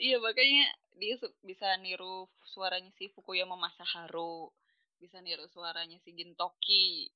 [0.05, 0.65] iya makanya
[0.97, 4.49] dia bisa niru suaranya si Fukuyama Masaharu
[4.97, 7.11] bisa niru suaranya si Gintoki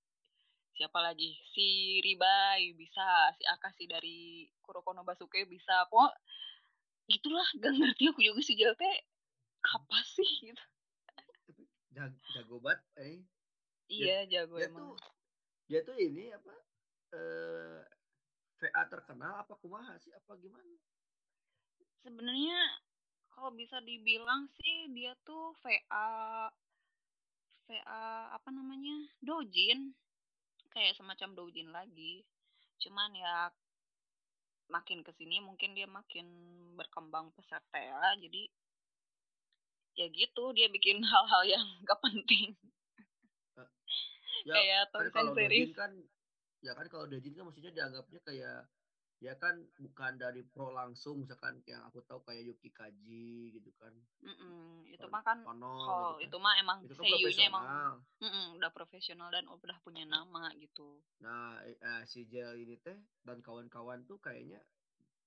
[0.76, 1.36] siapa lagi?
[1.52, 5.86] Si Ribai bisa si Akashi dari Kurokono Basuke bisa.
[5.91, 6.13] Pokok
[7.12, 8.89] itulah gak ngerti aku juga si Jalte
[9.62, 10.63] apa sih gitu.
[11.91, 13.20] Jag, jago banget eh.
[13.91, 14.96] Iya dia, jago dia emang.
[14.96, 14.96] tuh,
[15.67, 16.56] dia tuh ini apa
[17.12, 17.84] eh
[18.63, 20.72] VA terkenal apa kumaha sih apa gimana
[22.02, 22.60] sebenarnya
[23.32, 26.50] kalau bisa dibilang sih dia tuh VA
[27.66, 28.04] VA
[28.36, 29.08] apa namanya?
[29.24, 29.96] Dojin.
[30.72, 32.24] Kayak semacam dojin lagi.
[32.84, 33.50] Cuman ya
[34.72, 36.28] makin ke sini mungkin dia makin
[36.76, 38.14] berkembang peserta ya.
[38.20, 38.48] Jadi
[39.96, 42.56] ya gitu dia bikin hal-hal yang gak penting.
[43.56, 43.68] Uh,
[44.48, 45.92] ya, kayak kan kalau Dojin kan
[46.62, 48.70] ya kan kalau Dojin kan maksudnya dianggapnya kayak
[49.22, 53.94] ya kan bukan dari pro langsung misalkan yang aku tahu kayak Yuki Kaji gitu kan.
[54.26, 56.26] Mm -mm, itu mah kan oh gitu kan.
[56.26, 57.64] itu mah emang itu kan emang
[58.18, 61.06] mm -mm, udah profesional dan udah punya nama gitu.
[61.22, 64.58] Nah eh, si Jel ini teh dan kawan-kawan tuh kayaknya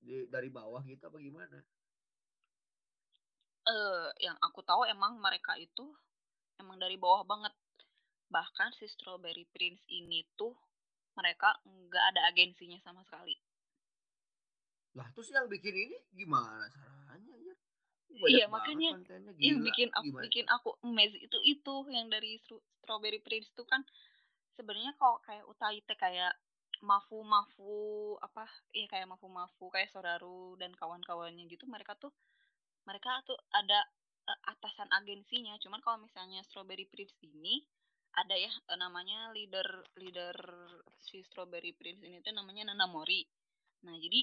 [0.03, 1.63] di, dari bawah gitu apa gimana?
[3.63, 5.95] Eh uh, yang aku tahu emang mereka itu
[6.59, 7.55] emang dari bawah banget.
[8.27, 10.59] Bahkan si Strawberry Prince ini tuh
[11.15, 13.39] mereka nggak ada agensinya sama sekali
[14.95, 17.55] lah terus yang bikin ini gimana caranya ya?
[18.31, 18.95] iya makanya
[19.43, 20.23] yang bikin aku gimana?
[20.27, 22.39] bikin aku amazed itu itu yang dari
[22.83, 23.83] Strawberry Prince itu kan
[24.55, 26.33] sebenarnya kok kayak Utai teh kayak
[26.85, 32.15] Mafu Mafu apa iya kayak Mafu Mafu kayak Soraru dan kawan-kawannya gitu mereka tuh
[32.87, 33.83] mereka tuh ada
[34.31, 37.65] uh, atasan agensinya cuman kalau misalnya Strawberry Prince ini
[38.15, 39.67] ada ya uh, namanya leader
[39.99, 40.37] leader
[41.03, 43.27] si Strawberry Prince ini tuh namanya Nana Mori
[43.85, 44.19] Nah, jadi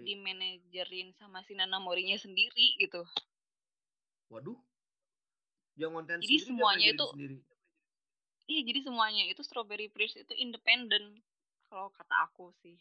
[0.00, 3.04] di manajerin sama si Nana Morinya sendiri gitu.
[4.32, 4.56] Waduh.
[5.76, 7.38] Yang konten jadi semuanya itu sendiri.
[8.44, 11.20] Iya, jadi semuanya itu Strawberry Prince itu independen.
[11.68, 12.76] Kalau kata aku sih.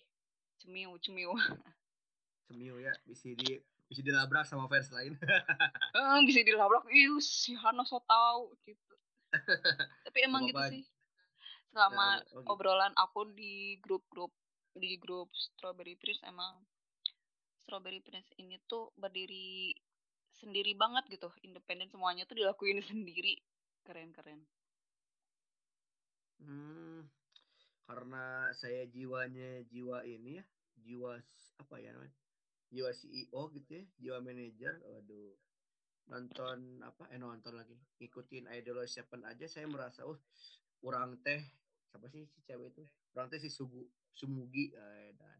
[0.63, 1.35] Cemiu, cemiu.
[2.47, 5.15] Cemiu ya, bisa di bisa dilabrak sama fans lain.
[5.95, 6.87] eh, bisa dilabrak.
[6.91, 8.95] Ih, si Hana so tahu gitu.
[10.07, 10.83] Tapi emang gitu sih.
[11.71, 12.51] Selama ya, oh, gitu.
[12.51, 14.31] obrolan aku di grup-grup
[14.73, 16.61] di grup Strawberry Prince emang
[17.63, 19.71] Strawberry Prince ini tuh berdiri
[20.33, 21.29] sendiri banget gitu.
[21.45, 23.39] Independen semuanya tuh dilakuin sendiri.
[23.83, 24.43] Keren-keren
[26.43, 27.07] hmm
[27.83, 30.45] karena saya jiwanya jiwa ini ya
[30.79, 31.19] jiwa
[31.59, 32.15] apa ya namanya?
[32.73, 35.35] Jiwa CEO gitu ya jiwa manajer waduh.
[36.11, 37.07] Nonton apa?
[37.11, 37.75] Eh nonton lagi.
[37.99, 40.19] Ikutin Idol Seven aja saya merasa uh
[40.83, 41.39] kurang teh
[41.93, 42.83] siapa sih si cewek itu?
[43.13, 45.37] Teh si Sugu Sumugi eh, dan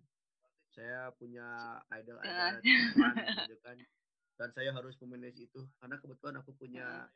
[0.70, 3.16] saya punya idol idol teman
[3.50, 3.78] gitu kan.
[4.38, 5.66] Dan saya harus memanage itu.
[5.82, 7.10] Karena kebetulan aku punya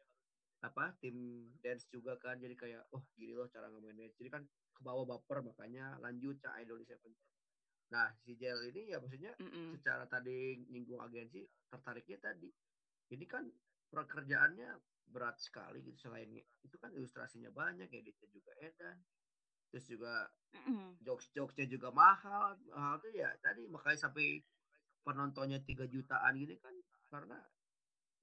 [0.65, 2.41] apa tim dance juga kan.
[2.41, 4.17] Jadi kayak oh gini loh cara nge-manage.
[4.17, 4.41] Jadi kan
[4.73, 7.13] ke bawah baper makanya lanjut cak idol di seven.
[7.93, 9.67] Nah si Jel ini ya maksudnya mm -mm.
[9.77, 12.49] secara tadi nyinggung agensi tertariknya tadi.
[13.13, 13.45] Ini kan
[13.93, 18.99] pekerjaannya berat sekali gitu selain itu kan ilustrasinya banyak editnya juga edan
[19.71, 20.31] terus juga
[20.67, 21.03] mm.
[21.03, 22.55] jokes jokesnya juga mahal.
[22.71, 24.41] Mahal tuh ya tadi makanya sampai
[25.03, 26.75] penontonnya tiga jutaan gini kan
[27.07, 27.39] karena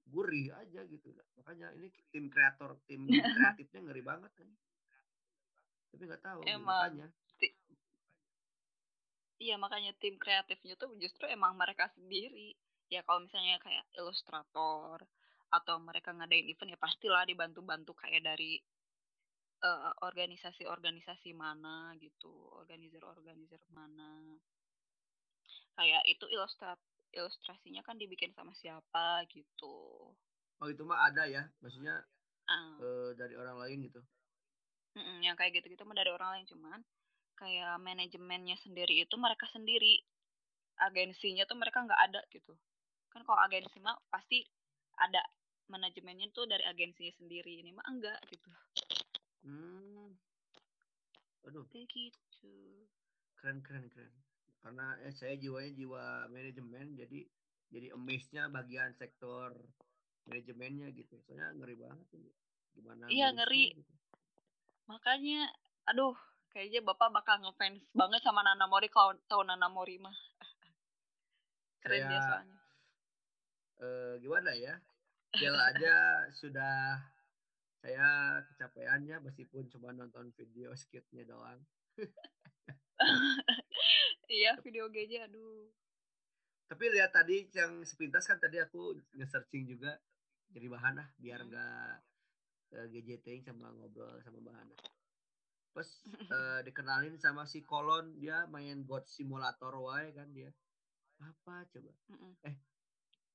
[0.05, 1.09] gurih aja gitu.
[1.41, 3.05] Makanya ini tim kreator tim
[3.37, 4.49] kreatifnya ngeri banget kan.
[5.93, 7.07] Tapi nggak tahu emang makanya.
[9.35, 12.55] iya makanya tim kreatifnya tuh justru emang mereka sendiri.
[12.93, 15.01] Ya kalau misalnya kayak ilustrator
[15.49, 18.59] atau mereka ngadain event ya pastilah dibantu-bantu kayak dari
[19.65, 22.29] uh, organisasi-organisasi mana gitu,
[22.61, 24.37] organizer-organizer mana.
[25.73, 26.77] Kayak itu ilustrat
[27.15, 30.13] ilustrasinya kan dibikin sama siapa gitu.
[30.61, 32.05] Oh itu mah ada ya, maksudnya
[32.45, 32.77] uh.
[32.77, 34.01] Uh, dari orang lain gitu.
[34.95, 36.79] Mm-mm, yang kayak gitu-gitu mah dari orang lain cuman
[37.35, 39.99] kayak manajemennya sendiri itu mereka sendiri
[40.79, 42.55] agensinya tuh mereka nggak ada gitu
[43.11, 44.43] kan kalau agensi mah pasti
[44.95, 45.19] ada
[45.67, 48.47] manajemennya tuh dari agensinya sendiri ini mah enggak gitu
[49.45, 50.09] Hmm.
[51.45, 51.65] Aduh.
[51.69, 52.53] Kayak gitu.
[53.37, 54.09] Keren keren keren.
[54.65, 57.21] Karena eh, saya jiwanya jiwa manajemen jadi
[57.69, 59.53] jadi amaze-nya bagian sektor
[60.25, 61.21] manajemennya gitu.
[61.29, 62.31] Soalnya ngeri banget ini.
[62.73, 63.05] Gimana?
[63.13, 63.77] Iya ngeri.
[63.77, 63.93] Gitu.
[64.89, 65.53] Makanya
[65.85, 66.17] aduh
[66.49, 70.17] kayaknya Bapak bakal ngefans banget sama Nana Mori kalau tahu Nana Mori mah.
[71.85, 72.57] Keren saya, dia soalnya.
[73.75, 74.73] Uh, gimana ya?
[75.35, 75.93] Dia aja
[76.33, 77.05] sudah
[77.85, 81.61] saya kecapeannya meskipun cuma nonton video skitnya doang.
[84.25, 85.69] Iya video GJ aduh.
[86.65, 89.93] Tapi lihat tadi yang sepintas kan tadi aku nge-searching juga
[90.49, 91.91] jadi bahan lah biar nggak
[92.73, 92.73] hmm.
[92.73, 94.65] uh, GJT sama ngobrol sama bahan
[95.75, 100.49] terus uh, dikenalin sama si Kolon dia main God Simulator wae kan dia.
[101.21, 101.93] Apa coba?
[102.09, 102.33] Mm -mm.
[102.49, 102.55] eh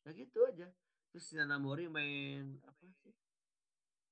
[0.03, 0.67] ya gitu aja.
[1.15, 3.20] Terus Nana Mori main apa sih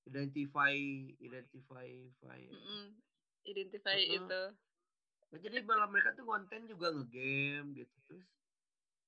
[0.09, 0.75] identify
[1.21, 1.88] identify.
[2.25, 2.85] mm -mm.
[3.44, 4.16] identify uh -uh.
[4.16, 4.42] itu.
[5.29, 8.25] Nah, jadi malah mereka tuh konten juga ngegame gitu terus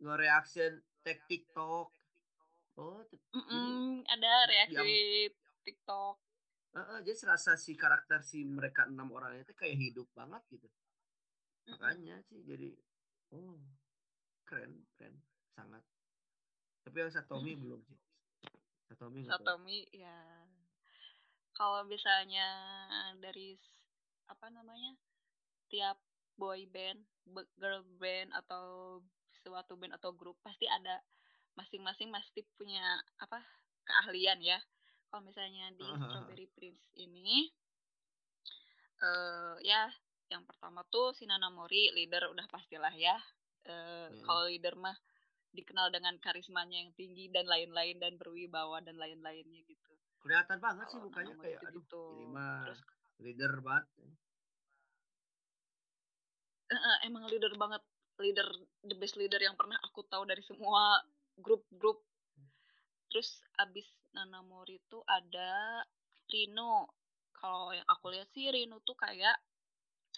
[0.04, 1.88] nge-reaction tag TikTok.
[2.76, 5.32] Oh mm -mm, ada reaksi yang,
[5.64, 6.16] TikTok.
[6.70, 10.68] Uh, uh, jadi serasa si karakter si mereka enam orang itu kayak hidup banget gitu.
[11.72, 12.76] Makanya sih jadi
[13.32, 13.56] oh
[14.44, 15.16] keren keren
[15.56, 15.82] sangat.
[16.84, 17.62] Tapi yang Satomi mm -hmm.
[17.64, 17.98] belum sih.
[18.92, 20.39] Satomi Satomi ya
[21.60, 22.48] kalau misalnya
[23.20, 23.52] dari
[24.32, 24.96] apa namanya
[25.68, 26.00] tiap
[26.40, 27.04] boy band
[27.60, 28.96] girl band atau
[29.44, 31.04] suatu band atau grup pasti ada
[31.60, 32.80] masing-masing pasti punya
[33.20, 33.44] apa
[33.84, 34.56] keahlian ya.
[35.12, 37.52] Kalau misalnya di Strawberry Prince ini
[39.04, 39.92] uh, ya
[40.32, 43.20] yang pertama tuh si Nana Mori leader udah pastilah ya.
[43.68, 44.24] Uh, hmm.
[44.24, 44.96] kalau leader mah
[45.52, 49.89] dikenal dengan karismanya yang tinggi dan lain-lain dan berwibawa dan lain-lainnya gitu
[50.20, 52.02] kelihatan banget sih mukanya kayak gitu, aduh gitu.
[52.16, 52.80] ini mah Terus,
[53.20, 53.86] leader banget
[56.70, 57.82] uh, emang leader banget.
[58.20, 58.46] Leader
[58.84, 61.00] the best leader yang pernah aku tahu dari semua
[61.40, 62.04] grup-grup.
[63.10, 65.82] Terus abis Nana Mori itu ada
[66.30, 66.94] Rino.
[67.34, 69.34] Kalau yang aku lihat sih Rino tuh kayak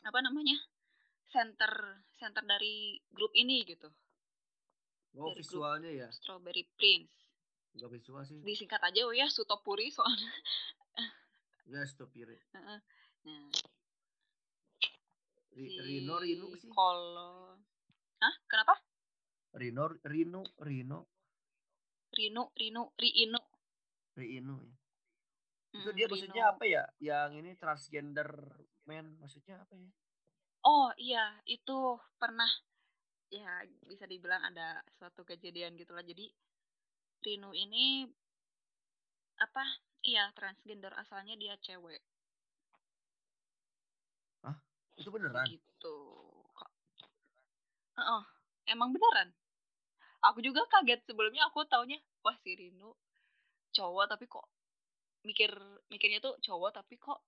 [0.03, 0.59] apa namanya
[1.31, 3.89] center center dari grup ini gitu.
[5.15, 6.09] Oh dari visualnya ya?
[6.11, 7.22] Strawberry Prince
[7.73, 10.33] Gak visual sih disingkat aja oh ya Sutopuri soalnya
[11.69, 12.81] ya Sutopuri nah
[15.53, 17.57] si Rino Rino sih kalau
[18.23, 18.35] Hah?
[18.47, 18.79] Kenapa?
[19.57, 21.13] Rino Rino Rino
[22.13, 23.41] Rino, Rino, Riino.
[24.13, 24.77] Riino ya.
[25.73, 26.13] Hmm, itu dia Rino.
[26.13, 26.85] maksudnya apa ya?
[27.01, 28.29] Yang ini transgender
[28.85, 29.89] man maksudnya apa ya?
[30.63, 32.49] Oh iya, itu pernah
[33.33, 36.05] ya bisa dibilang ada suatu kejadian gitulah.
[36.05, 36.29] Jadi
[37.23, 38.05] Rino ini
[39.39, 39.65] apa?
[40.03, 42.03] Iya, transgender asalnya dia cewek.
[44.43, 44.59] Ah,
[44.99, 45.47] itu beneran?
[45.47, 45.99] Gitu.
[48.03, 48.25] Oh,
[48.67, 49.31] emang beneran?
[50.23, 52.95] aku juga kaget sebelumnya aku taunya wah si Rino
[53.75, 54.47] cowok tapi kok
[55.27, 55.51] mikir
[55.91, 57.19] mikirnya tuh cowok tapi kok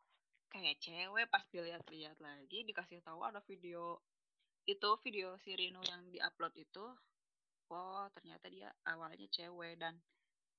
[0.51, 3.99] kayak cewek pas dilihat-lihat lagi dikasih tahu ada video
[4.65, 6.85] itu video si Rino yang diupload itu
[7.71, 9.97] oh ternyata dia awalnya cewek dan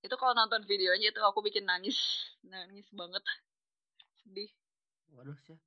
[0.01, 1.97] itu kalau nonton videonya itu aku bikin nangis
[2.53, 3.21] nangis banget
[4.23, 4.49] sedih
[5.13, 5.57] waduh sih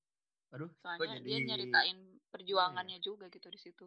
[0.50, 1.26] waduh soalnya jadi...
[1.26, 1.98] dia nyeritain
[2.28, 3.04] perjuangannya ya?
[3.04, 3.86] juga gitu di situ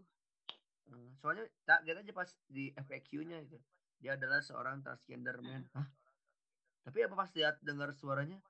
[0.92, 3.58] Hmm, soalnya tak lihat aja pas di FAQ-nya itu.
[4.04, 5.64] Dia adalah seorang transgender man.
[5.72, 5.88] Hah?
[6.84, 8.42] Tapi apa pas lihat dengar suaranya,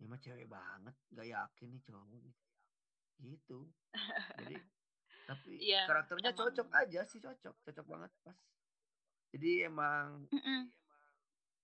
[0.00, 2.30] ya mah cewek banget, gak yakin nih cowok gitu.
[3.20, 3.58] Gitu.
[4.40, 4.56] Jadi
[5.30, 6.40] tapi yeah, karakternya emang.
[6.42, 8.38] cocok aja sih cocok, cocok banget pas.
[9.30, 10.60] Jadi emang mm -mm.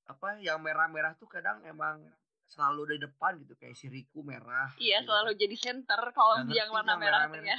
[0.07, 1.99] apa yang merah-merah tuh kadang emang
[2.47, 4.71] selalu di depan gitu kayak si Riku merah.
[4.79, 5.11] Iya, gitu.
[5.11, 7.59] selalu jadi center kalau nah, yang warna yang merah, merah, merah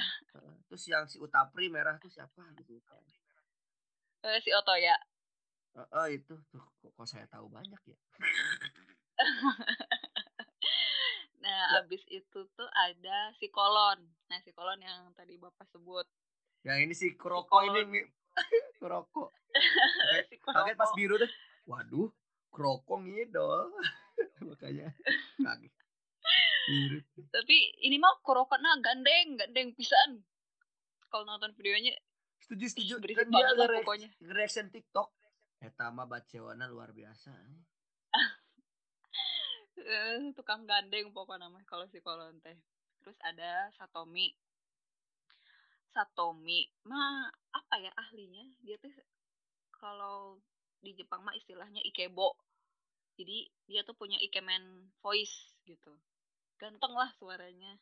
[0.72, 3.04] Terus yang si Utapri merah tuh siapa gitu kan.
[4.24, 4.96] Uh, si Oto ya.
[5.76, 7.98] Uh, uh, itu tuh kok, kok saya tahu banyak ya.
[11.48, 11.80] nah, ya.
[11.80, 14.04] abis itu tuh ada si Kolon.
[14.28, 16.04] Nah, si Kolon yang tadi Bapak sebut.
[16.68, 18.04] Yang ini si Kuroko si ini
[18.80, 19.32] Kuroko.
[20.28, 21.30] si Kaget pas biru deh.
[21.64, 22.12] Waduh,
[22.52, 23.72] Kuroko ngidol.
[24.48, 24.88] makanya
[25.38, 25.74] kaget
[27.32, 30.20] tapi ini mah korokana gandeng gandeng pisan
[31.08, 31.96] kalau nonton videonya
[32.44, 35.08] setuju setuju kan dia ada pokoknya reaction TikTok
[35.58, 37.32] Eta mah bacewana luar biasa
[39.84, 42.56] eh, tukang gandeng pokoknya namanya kalau si kolon teh.
[43.02, 44.34] Terus ada Satomi.
[45.94, 48.44] Satomi mah apa ya ahlinya?
[48.62, 48.92] Dia tuh
[49.74, 50.38] kalau
[50.82, 52.34] di Jepang mah istilahnya ikebo.
[53.18, 55.90] Jadi dia tuh punya ikemen voice gitu.
[56.58, 57.78] Ganteng lah suaranya.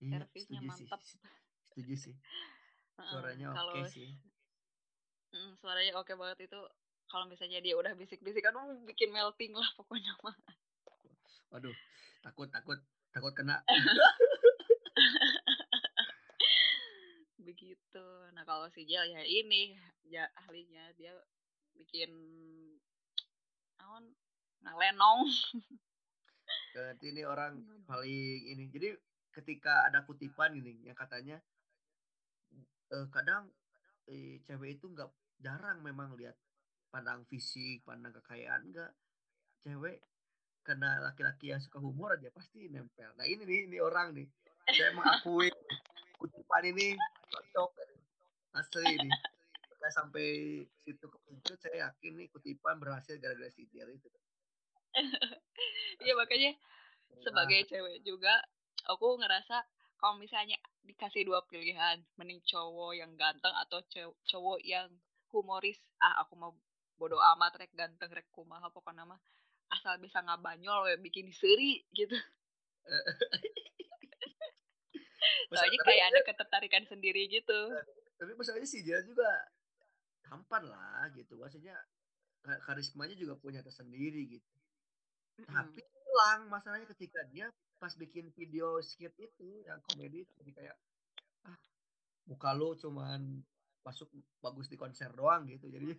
[0.00, 1.20] Iya, servisnya mantap sih.
[1.70, 2.16] setuju sih.
[3.08, 4.10] Suaranya oke okay sih.
[5.32, 6.60] Mm, suaranya oke okay banget itu.
[7.08, 10.36] Kalau misalnya dia udah bisik-bisik kan bikin melting lah pokoknya mah
[11.50, 11.74] waduh
[12.22, 12.78] takut takut
[13.10, 13.58] takut kena.
[17.46, 18.06] Begitu.
[18.34, 19.74] Nah kalau si Jel ya ini
[20.06, 21.14] ya ahlinya dia
[21.74, 22.10] bikin
[23.78, 24.14] naon?
[24.60, 25.24] Ngalenong
[26.76, 27.58] berarti ini orang
[27.88, 28.70] paling ini.
[28.70, 28.94] Jadi
[29.34, 31.42] ketika ada kutipan gini yang katanya
[32.90, 33.50] eh, kadang
[34.10, 35.10] eh, cewek itu nggak
[35.40, 36.36] jarang memang lihat
[36.90, 38.92] pandang fisik pandang kekayaan enggak
[39.62, 40.02] cewek
[40.70, 43.10] karena laki-laki yang suka humor aja pasti nempel.
[43.18, 44.30] Nah ini nih ini orang nih.
[44.70, 45.50] Saya mengakui
[46.14, 46.94] kutipan ini
[47.26, 47.74] cocok.
[48.54, 49.10] Asli ini
[49.80, 54.06] saya sampai situ kepencut saya yakin nih kutipan berhasil gara-gara si Del itu.
[56.06, 56.54] Iya makanya
[57.18, 58.30] sebagai cewek juga
[58.86, 59.66] aku ngerasa
[59.98, 60.54] kalau misalnya
[60.86, 63.82] dikasih dua pilihan mending cowok yang ganteng atau
[64.22, 64.86] cowok yang
[65.34, 65.82] humoris.
[65.98, 66.54] Ah aku mau
[66.94, 69.18] bodo amat rek ganteng rek kumaha pokoknya mah
[69.70, 72.14] asal bisa ngabanyol ya bikin seri gitu.
[75.50, 77.60] Soalnya kayak ada ketertarikan sendiri gitu.
[78.18, 79.26] Tapi masalahnya si Jel juga
[80.26, 81.38] tampan lah gitu.
[81.38, 81.74] Maksudnya
[82.66, 84.50] karismanya juga punya tersendiri gitu.
[85.40, 85.56] Mm -hmm.
[85.56, 87.48] tapi hilang masalahnya ketika dia
[87.80, 90.76] pas bikin video skit itu yang komedi jadi kayak
[91.48, 91.56] ah
[92.28, 93.40] muka lo cuman
[93.80, 94.12] masuk
[94.44, 95.72] bagus di konser doang gitu.
[95.72, 95.96] Jadi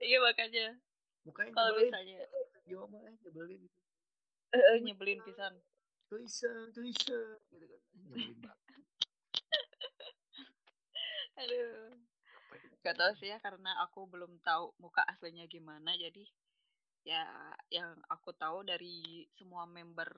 [0.00, 0.66] iya makanya.
[1.24, 2.20] Mukanya kalau misalnya
[2.60, 3.60] video mah nyebelin.
[3.60, 3.80] Gitu
[4.54, 5.54] uh, nyebelin pisan.
[6.10, 7.80] Tulisan tulisan gitu kan.
[7.94, 8.84] Nyebelin banget.
[11.40, 11.94] Aduh.
[12.80, 16.24] Gak tau sih ya karena aku belum tahu muka aslinya gimana jadi
[17.04, 17.28] ya
[17.68, 20.08] yang aku tahu dari semua member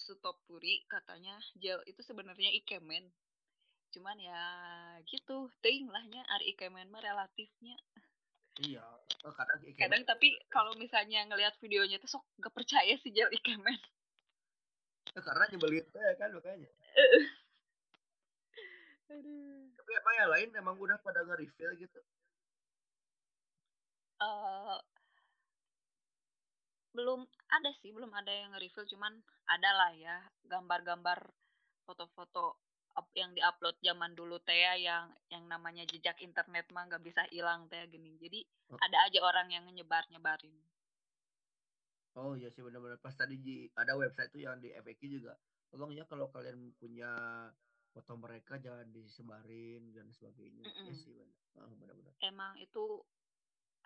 [0.00, 3.12] Sutopuri katanya Gel itu sebenarnya ikemen.
[3.92, 4.42] Cuman ya
[5.04, 7.76] gitu ting lahnya ari ikemen mah relatifnya
[8.64, 8.84] iya
[9.24, 9.80] oh, kadang ikemen.
[9.80, 13.76] kadang tapi kalau misalnya ngelihat videonya tuh sok gak percaya sih Gel ikemen
[15.16, 16.70] oh, karena nyebelin ya kan makanya
[19.10, 19.74] Aduh.
[19.74, 22.00] Tapi apa yang lain emang udah pada nge-reveal gitu?
[24.22, 24.78] Uh,
[26.94, 29.18] belum ada sih, belum ada yang nge-reveal, cuman
[29.50, 31.26] ada lah ya gambar-gambar
[31.82, 32.54] foto-foto
[33.14, 37.70] yang diupload zaman dulu teh ya, yang yang namanya jejak internet mah nggak bisa hilang
[37.70, 38.18] teh gini.
[38.18, 38.78] Jadi oh.
[38.78, 40.54] ada aja orang yang nyebar nyebarin.
[42.18, 45.38] Oh iya sih benar-benar pas tadi di, ada website tuh yang di FAQ juga.
[45.70, 47.10] Tolong ya kalau kalian punya
[47.94, 50.66] foto mereka jangan disebarin dan sebagainya.
[50.66, 50.86] Mm -mm.
[50.90, 51.38] Ya sih benar.
[51.62, 52.12] Oh, benar-benar.
[52.22, 53.02] Emang itu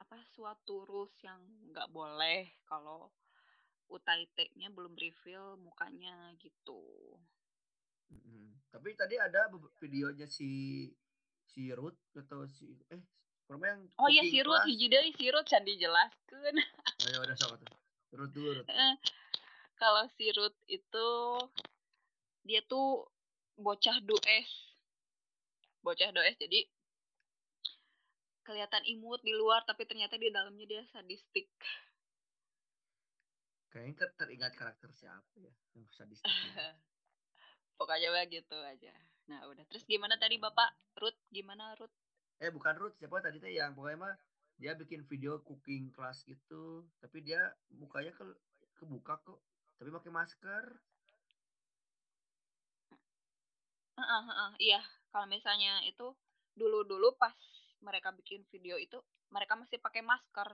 [0.01, 1.39] apa suatu rules yang
[1.71, 3.13] nggak boleh kalau
[3.93, 6.81] UTIT-nya belum reveal mukanya gitu.
[8.13, 8.47] Mm-hmm.
[8.75, 9.49] Tapi tadi ada
[9.81, 10.91] videonya si
[11.49, 13.03] si Ruth atau si eh
[13.53, 16.57] yang Oh iya si Ruth hiji deui si Ruth can dijelaskeun.
[17.07, 17.71] Ayo udah sama tuh.
[18.17, 18.69] Ruth dulu Ruth.
[18.69, 18.95] Eh,
[19.77, 21.09] kalau si Ruth itu
[22.43, 23.07] dia tuh
[23.61, 24.51] bocah dues.
[25.85, 26.67] Bocah dues jadi
[28.45, 31.49] kelihatan imut di luar tapi ternyata di dalamnya dia sadistik.
[33.73, 36.31] Kayaknya teringat karakter siapa ya yang sadistik.
[37.75, 38.95] Pokoknya begitu aja.
[39.31, 39.65] Nah udah.
[39.71, 40.75] Terus gimana tadi Bapak?
[41.01, 41.93] Ruth gimana Ruth?
[42.39, 44.15] Eh bukan Ruth siapa tadi teh yang pokoknya mah
[44.55, 48.23] dia bikin video cooking class gitu tapi dia mukanya ke
[48.79, 49.41] kebuka kok
[49.79, 50.65] tapi pakai masker.
[53.95, 54.83] Uh, uh, uh, iya
[55.15, 56.11] kalau misalnya itu
[56.59, 57.35] dulu-dulu pas
[57.79, 58.99] mereka bikin video itu
[59.31, 60.51] mereka masih pakai masker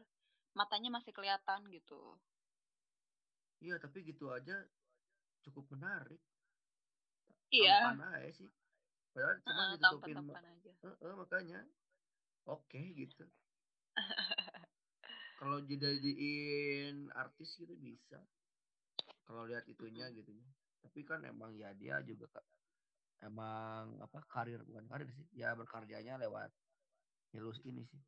[0.52, 2.20] matanya masih kelihatan gitu
[3.64, 4.60] iya tapi gitu aja
[5.40, 6.20] cukup menarik
[7.50, 7.92] iya.
[7.92, 8.50] Tampan aja sih.
[9.10, 10.72] Padahal cuma uh, ditutupin tampan, aja.
[10.82, 11.60] Uh, uh, makanya.
[12.48, 13.24] Oke okay, gitu.
[15.40, 18.18] Kalau jadiin artis gitu bisa.
[19.26, 20.46] Kalau lihat itunya gitu ya.
[20.86, 22.28] Tapi kan emang ya dia juga
[23.20, 25.26] emang apa karir bukan karir sih.
[25.36, 26.50] Ya berkaryanya lewat
[27.30, 28.02] Hilus ini sih.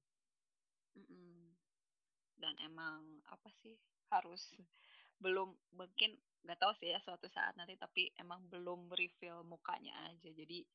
[0.99, 1.55] Mm-mm.
[2.37, 3.79] Dan emang apa sih
[4.11, 4.51] harus
[5.23, 10.29] belum mungkin nggak tahu sih ya suatu saat nanti tapi emang belum reveal mukanya aja
[10.35, 10.67] jadi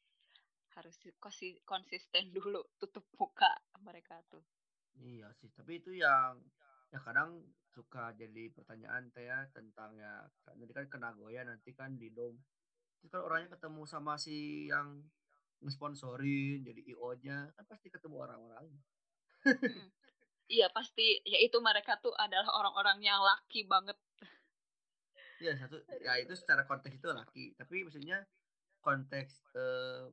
[0.80, 0.96] harus
[1.68, 3.52] konsisten dulu tutup muka
[3.84, 4.44] mereka tuh.
[4.98, 6.40] Iya sih tapi itu yang
[6.88, 7.44] ya kadang
[7.76, 10.24] suka jadi pertanyaan teh ya tentang ya
[10.56, 12.34] nanti kan kena goya nanti kan di dom
[12.98, 15.04] terus kan orangnya ketemu sama si yang
[15.62, 18.66] ngesponsorin jadi IO-nya kan pasti ketemu orang-orang.
[20.48, 24.00] Iya pasti ya itu mereka tuh adalah orang-orang yang laki banget.
[25.38, 28.26] Iya satu ya itu secara konteks itu laki tapi maksudnya
[28.82, 30.10] konteks eh,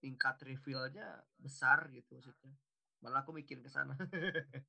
[0.00, 2.54] tingkat revealnya besar gitu maksudnya.
[3.00, 3.96] Malah aku mikir ke sana.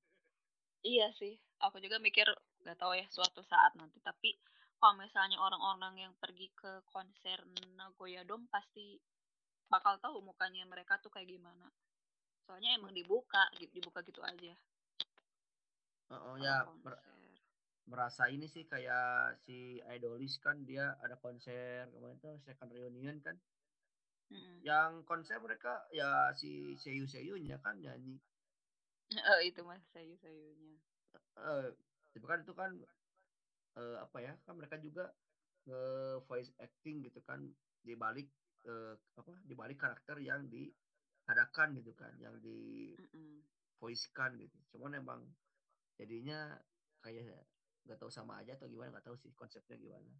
[0.86, 2.28] iya sih, aku juga mikir
[2.64, 4.00] nggak tahu ya suatu saat nanti.
[4.04, 4.36] Tapi
[4.78, 7.42] kalau misalnya orang-orang yang pergi ke konser
[7.76, 9.00] Nagoya Dome pasti
[9.68, 11.68] bakal tahu mukanya mereka tuh kayak gimana.
[12.48, 14.56] Soalnya emang dibuka dibuka gitu aja.
[16.08, 16.96] Oh, oh ya ber
[17.88, 23.38] merasa ini sih kayak si idolis kan dia ada konser kemarin tuh second reunion kan.
[24.28, 24.60] Mm-hmm.
[24.60, 28.20] yang konser mereka ya si Seiyu Seiyunya kan nyanyi.
[29.32, 30.76] Oh itu mas Seiyu Seiyunya
[31.38, 31.68] uh,
[32.14, 32.72] tapi kan itu kan
[33.78, 35.14] uh, apa ya kan mereka juga
[35.70, 37.46] uh, voice acting gitu kan
[37.86, 38.28] di balik
[38.66, 42.94] uh, apa di balik karakter yang diadakan gitu kan yang di
[43.78, 44.58] voicekan gitu.
[44.74, 45.22] Cuman emang
[46.02, 46.58] jadinya
[47.06, 47.46] kayak
[47.88, 50.12] nggak tahu sama aja atau gimana nggak tahu sih konsepnya gimana.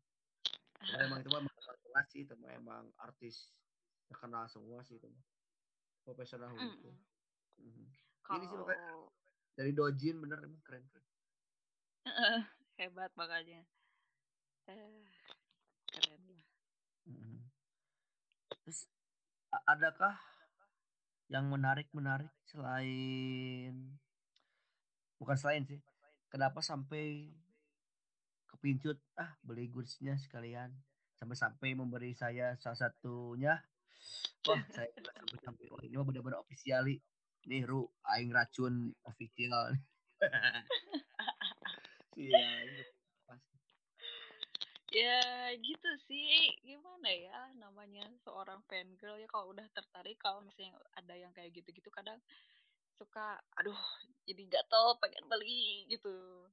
[0.80, 3.52] Cuman emang itu mah kelas sih itu emang artis
[4.08, 5.12] terkenal semua sih itu
[6.08, 6.64] profesional mm.
[6.80, 6.92] itu
[7.60, 7.88] mm.
[8.40, 8.96] ini sih makanya
[9.60, 11.08] dari Dojin bener emang keren keren.
[12.80, 13.68] Hebat makanya
[14.72, 15.04] eh,
[15.92, 16.46] keren lah.
[17.10, 17.44] Mm.
[18.64, 18.88] Terus
[19.68, 20.16] adakah
[21.28, 24.00] yang menarik menarik selain
[25.20, 25.82] bukan selain sih
[26.32, 27.28] kenapa sampai
[28.48, 30.72] kepincut ah beli goodsnya sekalian.
[31.20, 33.60] Sampai-sampai memberi saya salah satunya.
[34.48, 36.98] Wah saya sampai sampai oh ini mah benar-benar ofisiali.
[37.48, 39.72] Nih ru aing racun official
[42.18, 42.50] iya
[44.90, 45.22] ya
[45.62, 46.58] gitu sih.
[46.66, 51.54] Gimana ya namanya seorang fan girl ya kalau udah tertarik kalau misalnya ada yang kayak
[51.54, 52.18] gitu-gitu kadang
[52.98, 53.78] suka aduh
[54.26, 56.48] jadi gatel pengen beli gitu.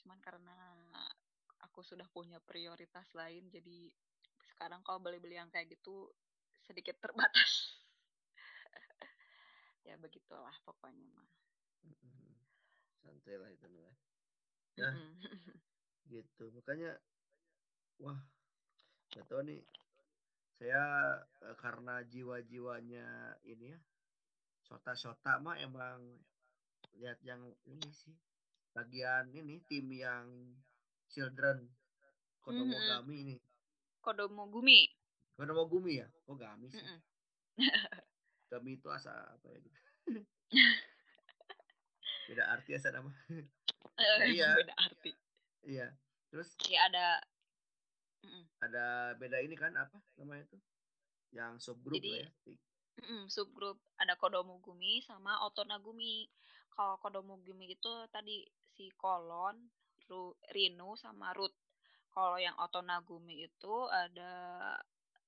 [0.00, 0.56] Cuman karena
[1.62, 3.90] aku sudah punya prioritas lain jadi
[4.52, 6.10] sekarang kalau beli-beli yang kayak gitu
[6.66, 7.52] sedikit terbatas.
[9.82, 11.26] Ya begitulah pokoknya mah
[13.02, 13.82] santai lah itu lah
[14.78, 14.90] ya
[16.14, 16.54] gitu.
[16.54, 16.94] Makanya
[17.98, 18.22] wah
[19.10, 19.58] gak tau nih.
[20.54, 23.78] Saya eh, karena jiwa-jiwanya ini ya
[24.62, 25.98] sota-sota mah emang
[26.94, 28.14] lihat yang ini sih
[28.72, 30.30] bagian ini tim yang
[31.12, 31.68] children.
[32.42, 33.36] Kodomogami ini.
[34.02, 34.90] Kodomogumi
[35.38, 36.08] Kodomogumi ya?
[36.26, 36.82] Oh Gami sih.
[38.50, 39.58] Gami itu asa apa ya?
[39.62, 39.78] Gitu
[42.32, 43.12] beda arti asa nama.
[43.28, 44.56] Nah, iya.
[44.56, 45.12] beda arti.
[45.68, 45.92] Iya.
[46.32, 46.56] Terus?
[46.66, 47.06] Ya ada.
[48.62, 48.86] Ada
[49.18, 50.58] beda ini kan apa namanya itu?
[51.34, 52.28] Yang subgrup Jadi, ya.
[53.02, 56.28] Mm-mm, subgrup ada Kodomogumi sama Otonagumi.
[56.72, 59.68] Kalau Kodomogumi itu tadi si Kolon,
[60.12, 61.56] Ru, Rinu sama Ruth.
[62.12, 64.76] Kalau yang Otonagumi itu ada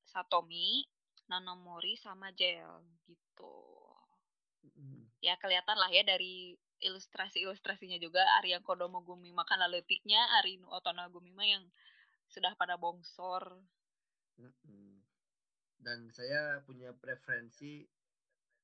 [0.04, 0.84] Satomi,
[1.32, 3.56] Nanomori sama Jel gitu.
[4.76, 5.08] Mm.
[5.24, 6.52] Ya kelihatan lah ya dari
[6.84, 11.64] ilustrasi-ilustrasinya juga Ari yang Kodomogumi makan letiknya, Arinu Otonagumi mah yang
[12.28, 13.56] sudah pada bongsor.
[15.80, 17.88] Dan saya punya preferensi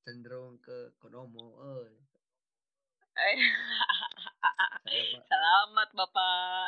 [0.04, 1.56] cenderung ke Konomo.
[1.56, 1.88] Oh.
[5.28, 6.66] Selamat Bapak.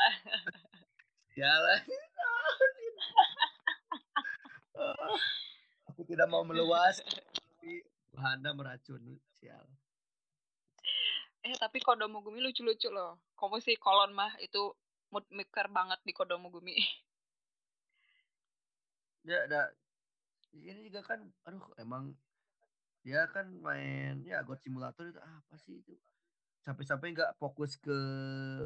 [1.33, 1.81] Jalan.
[5.93, 9.17] Aku tidak mau meluas, tapi Bahanda meracuni.
[9.41, 9.65] Sial.
[11.43, 13.19] Eh tapi Kodomo Gumi lucu-lucu loh.
[13.35, 14.77] Kamu sih kolon mah itu
[15.11, 16.77] mood maker banget di Kodomogumi.
[19.23, 19.71] Ya, ada
[20.53, 22.13] ini juga kan aduh emang
[23.07, 25.95] dia kan main ya God Simulator itu apa sih itu
[26.63, 27.99] sampai-sampai nggak fokus ke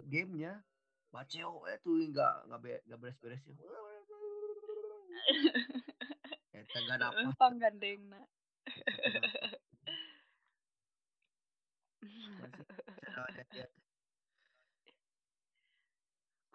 [0.04, 0.60] gamenya
[1.08, 3.56] baceo eh tuh nggak nggak be, nggak beres-beres ya
[6.52, 8.28] Eta gak apa panggandeng nak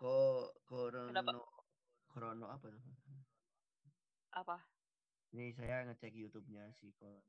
[0.01, 1.45] Ko Korono
[2.09, 2.83] Korono apa tuh?
[4.35, 4.57] Apa?
[5.31, 7.23] Ini saya ngecek YouTube-nya si Kolon.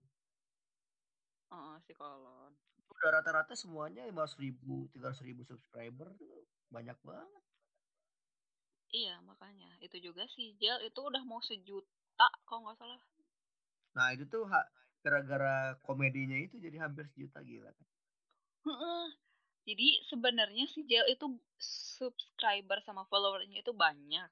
[1.54, 2.71] Oh, si Kolon.
[2.92, 6.12] Udah rata-rata semuanya lima ribu, tiga ribu subscriber
[6.68, 7.42] banyak banget.
[8.92, 13.00] Iya makanya itu juga si Jel itu udah mau sejuta kalau nggak salah.
[13.96, 14.44] Nah itu tuh
[15.00, 17.88] gara-gara komedinya itu jadi hampir sejuta gila kan.
[19.66, 21.26] Jadi sebenarnya si Jel itu
[21.96, 24.28] subscriber sama followernya itu banyak.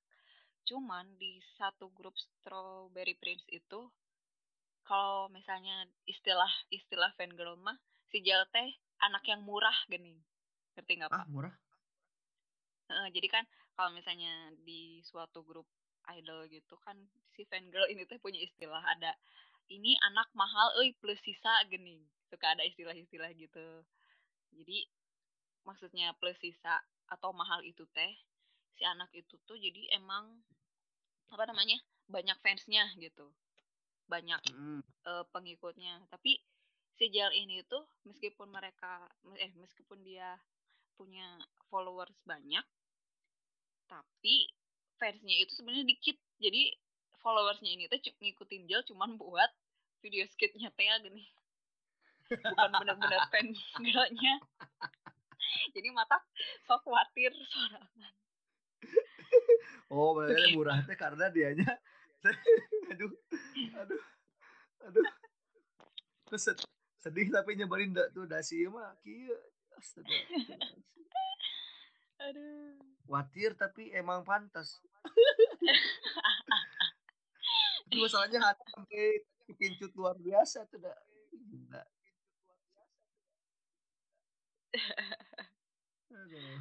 [0.68, 3.90] Cuman di satu grup Strawberry Prince itu
[4.84, 7.78] kalau misalnya istilah istilah fangirl mah
[8.10, 8.68] si Jel teh
[9.00, 10.18] anak yang murah gini.
[10.76, 11.22] Ngerti nggak Pak?
[11.24, 11.54] Ah, murah.
[12.90, 13.44] Uh, jadi kan
[13.78, 15.66] kalau misalnya di suatu grup
[16.10, 16.98] idol gitu kan
[17.38, 19.14] si fangirl ini teh punya istilah ada
[19.70, 22.02] ini anak mahal euy plus sisa gini.
[22.26, 23.66] Suka ada istilah-istilah gitu.
[24.50, 24.86] Jadi
[25.62, 28.14] maksudnya plus sisa atau mahal itu teh
[28.74, 30.40] si anak itu tuh jadi emang
[31.30, 31.78] apa namanya
[32.10, 33.30] banyak fansnya gitu
[34.10, 34.82] banyak mm.
[35.06, 36.42] uh, pengikutnya tapi
[37.00, 39.08] si Jel ini tuh meskipun mereka
[39.40, 40.36] eh meskipun dia
[41.00, 41.40] punya
[41.72, 42.60] followers banyak
[43.88, 44.52] tapi
[45.00, 46.20] fansnya itu sebenarnya dikit.
[46.36, 46.76] Jadi
[47.24, 49.48] followersnya ini tuh ngikutin Jel cuman buat
[50.04, 51.24] video skitnya teh gini.
[52.28, 53.48] Bukan benar-benar fan
[55.74, 56.20] jadi mata
[56.68, 58.12] sok khawatir sorangan.
[59.90, 61.80] Oh makanya murah teh karena dianya.
[62.92, 63.10] Aduh
[63.80, 64.02] aduh
[64.84, 65.02] aduh.
[66.28, 66.44] Terus
[67.00, 69.36] sedih tapi nyebelin dak tuh dasi mah kieu.
[69.76, 70.12] Astaga.
[72.28, 72.76] Aduh.
[73.08, 74.78] Khawatir tapi emang pantas
[77.90, 79.26] itu masalahnya hati sampai
[79.58, 80.94] pincut luar biasa tuh dak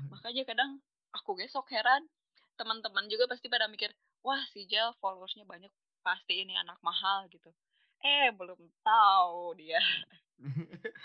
[0.10, 0.82] Makanya kadang
[1.14, 2.10] aku gesok heran.
[2.58, 3.94] Teman-teman juga pasti pada mikir,
[4.26, 5.72] wah si Jel followersnya banyak,
[6.02, 7.54] pasti ini anak mahal gitu.
[8.00, 9.80] Eh, belum tahu dia.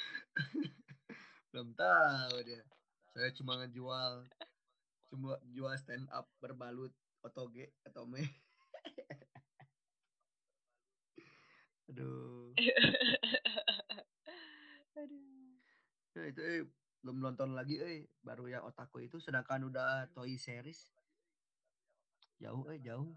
[1.51, 2.63] belum tahu dia.
[3.11, 4.31] Saya cuma ngejual
[5.11, 6.91] cuma jual stand up berbalut
[7.23, 8.23] otoge atau me.
[11.91, 12.55] Aduh.
[14.99, 15.59] Aduh.
[16.15, 16.63] Nah, itu eh,
[17.03, 20.95] belum nonton lagi eh baru yang otaku itu sedangkan udah Toy Series
[22.41, 23.13] jauh eh jauh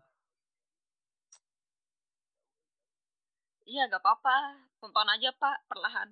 [3.68, 4.64] Iya, gak apa-apa.
[4.80, 6.10] Tonton aja, Pak, perlahan.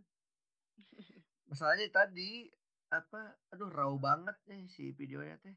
[1.49, 2.51] Masalahnya tadi
[2.91, 5.55] apa aduh raw banget nih si videonya teh.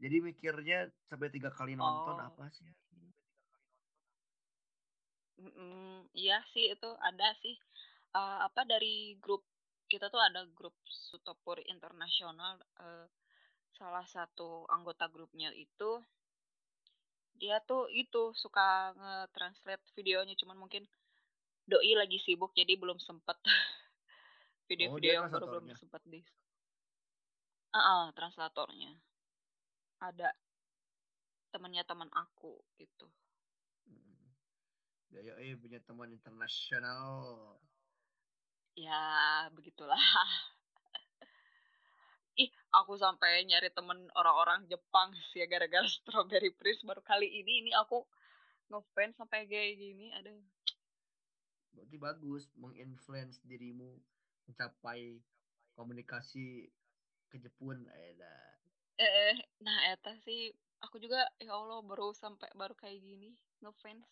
[0.00, 2.26] Jadi mikirnya sampai tiga kali nonton oh.
[2.26, 2.66] apa sih?
[5.38, 7.58] Mm, iya sih itu ada sih
[8.14, 9.44] uh, apa dari grup
[9.90, 13.06] kita tuh ada grup Sutopur Internasional uh,
[13.74, 16.00] salah satu anggota grupnya itu
[17.38, 20.86] dia tuh itu suka nge-translate videonya cuman mungkin
[21.66, 23.36] doi lagi sibuk jadi belum sempet.
[24.70, 26.20] Video-video oh, yang baru belum sempet di
[27.74, 28.96] uh -uh, translatornya.
[30.00, 30.32] Ada
[31.52, 33.06] temennya teman aku gitu.
[33.86, 34.32] Hmm.
[35.12, 37.58] ya eh punya teman internasional.
[38.74, 40.00] Ya begitulah
[42.34, 47.66] ih aku sampai nyari temen orang-orang Jepang sih ya gara-gara Strawberry Prince baru kali ini
[47.66, 48.02] ini aku
[48.72, 50.32] ngefans sampai kayak gini ada
[51.74, 53.98] berarti bagus menginfluence dirimu
[54.46, 55.20] mencapai
[55.74, 56.70] komunikasi
[57.30, 58.34] ke Jepun ada
[58.94, 60.54] eh nah eta sih
[60.86, 64.04] aku juga ya Allah baru sampai baru kayak gini ngefans.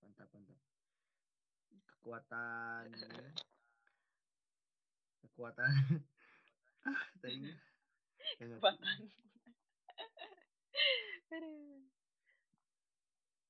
[0.00, 0.58] Mantap mantap.
[1.84, 3.30] Kekuatan ya.
[5.20, 5.68] kekuatan
[6.92, 7.02] ah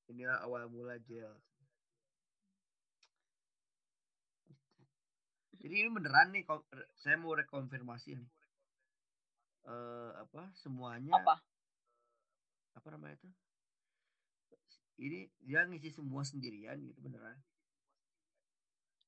[0.07, 1.35] inilah awal mula gel
[5.57, 6.45] jadi ini beneran nih
[6.95, 8.29] saya mau rekonfirmasi nih.
[9.67, 11.41] Uh, apa semuanya apa?
[12.77, 13.29] Apa namanya itu?
[15.01, 17.35] Ini dia ngisi semua sendirian gitu beneran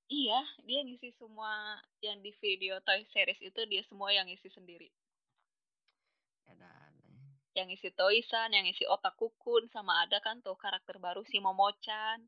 [0.10, 4.90] Iya, dia ngisi semua yang di video Toy Series itu dia semua yang ngisi sendiri.
[6.50, 6.94] Ya dan.
[7.54, 12.26] Yang ngisi Toysan, yang ngisi Otakukun, sama ada kan tuh karakter baru si Momo-chan,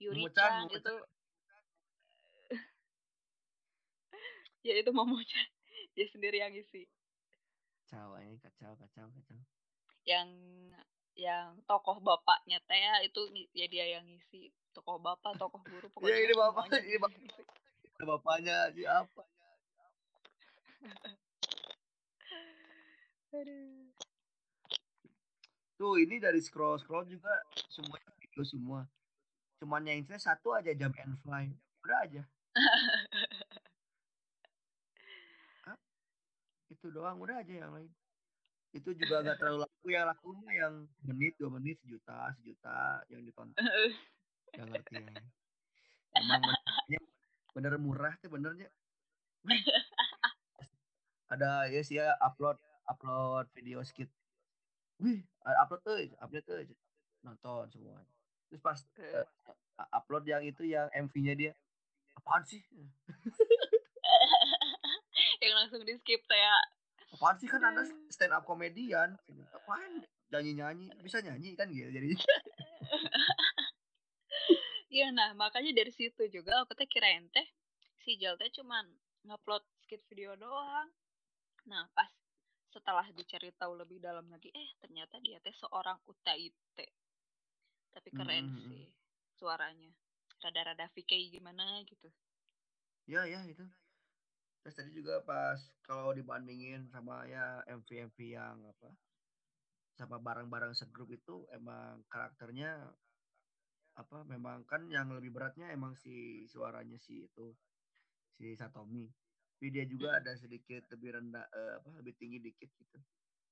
[0.00, 0.94] Yuri-chan itu.
[4.66, 5.48] ya itu Momo-chan,
[5.92, 6.88] dia sendiri yang ngisi.
[7.84, 9.36] Kacau ini kacau kacau kacau.
[10.08, 10.32] Yang
[11.16, 14.52] yang tokoh bapaknya teh itu ya dia yang ngisi.
[14.76, 17.24] Tokoh bapak tokoh guru pokoknya ya, ini bapak ini bapak.
[18.04, 19.24] bapaknya siapa
[25.80, 27.32] tuh ini dari scroll scroll juga
[27.72, 28.84] semua video semua.
[29.60, 31.48] Cuman yang saya satu aja jam and fly.
[31.84, 32.22] Udah aja.
[36.72, 37.88] Itu doang udah aja yang lain
[38.76, 43.56] itu juga gak terlalu laku ya laku yang menit dua menit sejuta sejuta yang ditonton
[44.54, 45.20] Gak ngerti ya.
[46.16, 47.00] Emang benernya
[47.52, 48.68] bener murah tuh benernya.
[51.32, 52.56] Ada ya sih ya upload
[52.88, 54.08] upload video skit.
[55.02, 56.64] Wih, upload tuh, upload tuh.
[57.20, 58.00] Nonton semua.
[58.48, 59.26] Terus pas uh,
[59.92, 61.52] upload yang itu yang MV-nya dia.
[62.16, 62.62] Apaan sih?
[65.44, 66.56] yang langsung di skip ya.
[67.16, 69.16] Apaan sih kan ada stand up komedian.
[69.56, 72.12] Apaan nyanyi-nyanyi, bisa nyanyi kan gitu jadi.
[74.86, 77.44] Iya, nah makanya dari situ juga aku teh kirain teh
[78.00, 78.86] si Jal teh cuman
[79.28, 80.88] ngupload skit video doang.
[81.68, 82.08] Nah pas
[82.72, 86.78] setelah dicari tahu lebih dalam lagi, eh ternyata dia teh seorang UTIT.
[87.92, 88.62] Tapi keren hmm.
[88.72, 88.88] sih
[89.36, 89.92] suaranya.
[90.40, 92.08] Rada-rada VK gimana gitu.
[93.04, 93.68] Ya ya itu.
[94.66, 98.90] Terus tadi juga pas kalau dibandingin sama ya MV-MV yang apa
[99.94, 102.74] sama barang-barang segrup itu emang karakternya
[103.94, 107.54] apa memang kan yang lebih beratnya emang si suaranya si itu
[108.34, 109.06] si Satomi
[109.54, 110.18] tapi dia juga hmm.
[110.18, 112.98] ada sedikit lebih rendah uh, apa lebih tinggi dikit gitu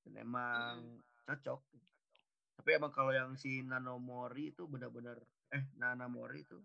[0.05, 1.01] dan emang hmm.
[1.31, 1.63] cocok
[2.59, 5.19] tapi emang kalau yang si Nanomori itu benar-benar
[5.55, 6.59] eh Nanamori itu.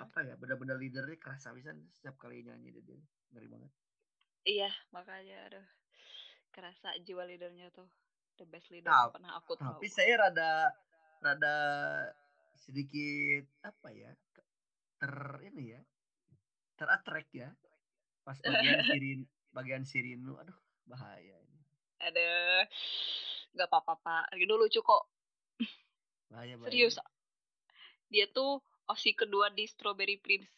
[0.00, 2.98] Apa ya benar-benar leadernya kerasa bisa setiap kali nyanyi dia,
[3.34, 3.72] ngeri banget.
[4.44, 5.66] Iya makanya aduh.
[6.54, 7.88] Kerasa jiwa leadernya tuh
[8.38, 9.78] the best leader nah, pernah aku tahu.
[9.78, 10.74] tapi saya rada
[11.22, 11.56] rada
[12.58, 14.10] sedikit apa ya
[14.98, 15.14] ter
[15.50, 15.80] ini ya
[16.78, 17.48] terattract ya.
[18.22, 19.20] Pas bagian sirin
[19.54, 21.60] bagian sirinu aduh bahaya ini.
[21.98, 22.28] Ada
[23.54, 24.24] nggak apa-apa pak.
[24.38, 25.02] Itu lucu kok
[26.30, 26.70] bahaya, bahaya.
[26.70, 26.98] Serius
[28.14, 30.50] dia tuh osi kedua di Strawberry Prince.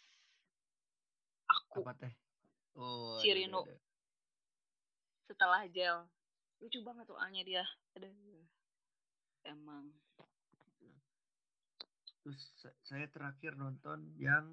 [1.47, 1.87] Aku.
[1.87, 2.15] Apa teh?
[2.77, 3.65] Oh si Rino
[5.27, 6.07] setelah gel.
[6.63, 7.65] Lucu banget tuh alnya dia.
[7.95, 8.09] Ada
[9.47, 9.93] emang.
[12.23, 12.43] Terus
[12.83, 14.51] saya terakhir nonton yang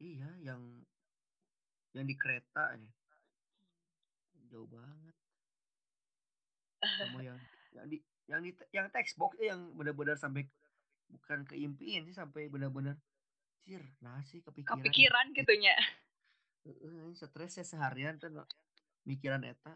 [0.00, 0.62] iya yang
[1.92, 2.92] yang di kereta nih
[4.48, 5.16] jauh banget.
[6.80, 7.38] Sama yang
[7.76, 7.98] yang di
[8.28, 10.48] yang di yang textbox yang benar-benar sampai
[11.08, 12.96] bukan keimpian sih sampai benar-benar
[13.64, 15.76] cir nasi kepikiran kepikiran gitunya
[16.68, 18.32] uh, stres saya seharian tuh
[19.08, 19.72] mikiran eta.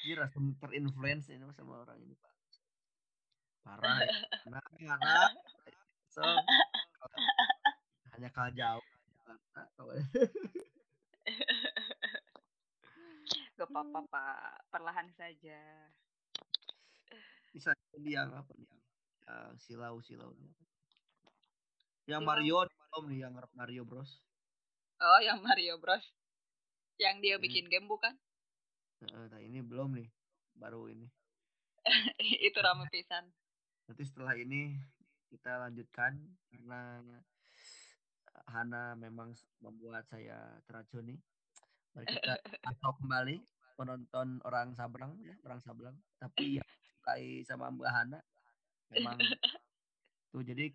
[0.00, 2.34] Cir langsung terinfluence ini sama orang ini pak.
[3.60, 4.08] Parah ya.
[4.48, 5.36] nah anak
[6.08, 6.24] so
[8.16, 8.84] hanya kalah jauh.
[13.60, 14.64] Gak apa-apa pak.
[14.72, 15.60] Perlahan saja
[17.50, 18.82] bisa jadi yang apa nih yang
[19.58, 20.34] silau silau
[22.10, 24.18] yang Mario belum nih yang Mario Bros.
[24.98, 26.02] Oh yang Mario Bros.
[26.98, 28.12] Yang dia bikin game bukan?
[29.06, 30.10] Nah, ini belum nih
[30.58, 31.06] baru ini.
[32.50, 33.30] Itu ramai pisan.
[33.86, 34.74] Nanti setelah ini
[35.30, 36.18] kita lanjutkan
[36.50, 37.00] karena
[38.50, 39.30] Hana memang
[39.62, 41.14] membuat saya teracuni.
[41.94, 42.36] Mari kita
[42.74, 43.38] atau kembali
[43.78, 45.96] penonton orang Sabrang ya, orang Sabrang.
[46.18, 46.68] Tapi yang
[47.00, 48.20] sukai sama Mbak Hana.
[48.92, 49.16] Memang
[50.36, 50.68] tuh jadi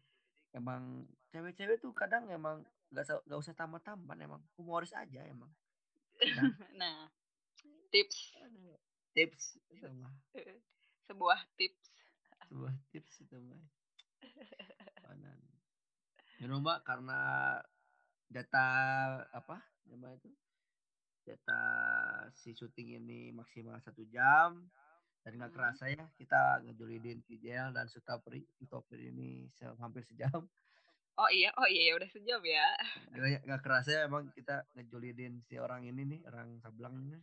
[0.57, 5.53] emang cewek-cewek tuh kadang emang nggak nggak usah tamat-tamat emang humoris aja emang.
[6.17, 6.49] Nah,
[6.81, 6.97] nah
[7.93, 8.33] tips.
[9.13, 9.61] Tips
[11.05, 11.85] sebuah tips.
[12.49, 13.37] Sebuah tips itu
[15.05, 15.37] panan
[16.41, 17.61] you know, mbak karena
[18.27, 18.67] data
[19.31, 20.29] apa nama itu?
[21.25, 21.61] Data
[22.37, 24.61] si syuting ini maksimal satu jam
[25.25, 25.57] dan nggak hmm.
[25.57, 29.49] kerasa ya kita ngejulidin Fidel dan Sutapri Sutapri ini
[29.81, 30.45] hampir sejam.
[31.17, 32.69] Oh iya oh iya, iya udah sejam ya.
[33.41, 37.17] Nggak kerasa ya emang kita ngejulidin si orang ini nih orang Sablang ini.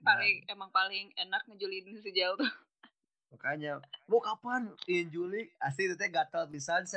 [0.00, 0.56] Paling nah.
[0.56, 2.48] emang paling enak ngejulidin sejauh tuh.
[3.36, 4.72] Makanya mau kapan?
[5.12, 5.52] Juli.
[5.60, 6.96] Asli itu teh gatal bisa sih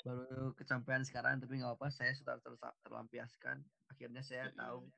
[0.00, 2.56] baru kecapean sekarang tapi nggak apa saya sudah ter
[2.88, 3.60] terlampiaskan.
[3.92, 4.88] Akhirnya saya tahu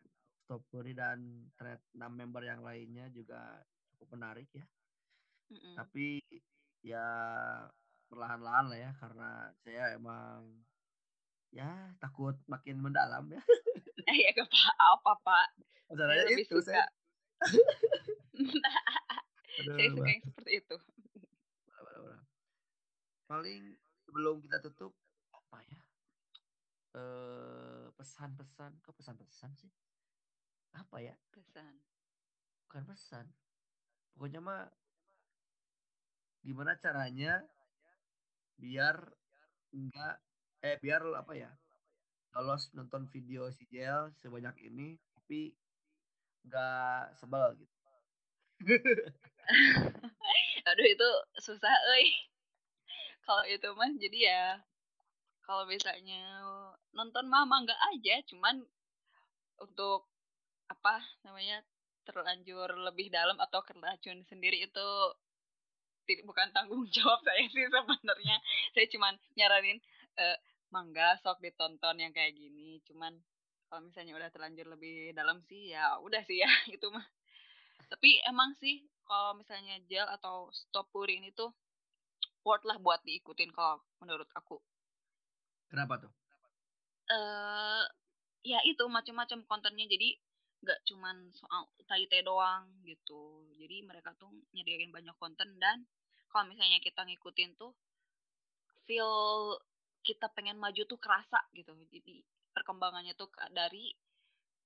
[0.43, 3.63] Stopuri dan ternyata enam member yang lainnya juga
[3.95, 4.67] cukup menarik ya.
[5.53, 5.75] Mm -mm.
[5.77, 6.07] tapi
[6.81, 7.09] ya
[8.09, 9.31] perlahan-lahan lah ya karena
[9.61, 10.65] saya emang
[11.53, 13.43] ya takut makin mendalam ya.
[14.09, 15.13] Eh ya gak apa-apa.
[15.23, 15.49] Pak
[15.93, 16.65] masalahnya itu suka.
[16.73, 16.85] saya
[19.61, 20.77] Aduh, saya suka yang seperti itu.
[23.31, 23.63] Paling
[24.09, 24.97] sebelum kita tutup
[25.37, 25.81] apa ya?
[26.97, 29.71] Eh pesan-pesan kok pesan-pesan sih
[30.77, 31.15] apa ya?
[31.33, 31.73] Pesan.
[32.69, 33.27] Bukan pesan.
[34.17, 34.63] Pokoknya mah
[36.43, 37.45] gimana caranya
[38.59, 38.97] biar
[39.73, 40.17] enggak
[40.63, 41.51] eh biar apa ya?
[42.33, 45.53] Lolos nonton video si Jel sebanyak ini tapi
[46.49, 47.77] nggak sebel gitu.
[50.69, 51.11] Aduh itu
[51.43, 52.11] susah eh
[53.23, 54.45] kalau itu mah jadi ya
[55.43, 56.43] kalau misalnya
[56.95, 58.63] nonton mama nggak aja cuman
[59.59, 60.12] untuk
[60.73, 61.61] apa namanya
[62.09, 64.89] terlanjur lebih dalam atau keracun sendiri itu
[66.07, 68.37] tidak bukan tanggung jawab saya sih sebenarnya.
[68.75, 69.79] Saya cuman nyaranin
[70.19, 70.37] uh,
[70.75, 72.83] mangga sok ditonton yang kayak gini.
[72.89, 73.15] Cuman
[73.71, 77.07] kalau misalnya udah terlanjur lebih dalam sih ya udah sih ya itu mah.
[77.93, 81.53] Tapi emang sih kalau misalnya gel atau stop purin itu
[82.43, 84.59] worth lah buat diikutin kalau menurut aku.
[85.71, 86.13] Kenapa tuh?
[87.07, 87.85] Eh uh,
[88.43, 89.87] ya itu macam-macam kontennya.
[89.87, 90.19] Jadi
[90.63, 93.51] nggak cuman soal tai doang gitu.
[93.59, 95.83] Jadi mereka tuh nyediain banyak konten dan
[96.31, 97.75] kalau misalnya kita ngikutin tuh
[98.87, 99.13] feel
[100.03, 101.75] kita pengen maju tuh kerasa gitu.
[101.91, 102.23] Jadi
[102.55, 103.91] perkembangannya tuh dari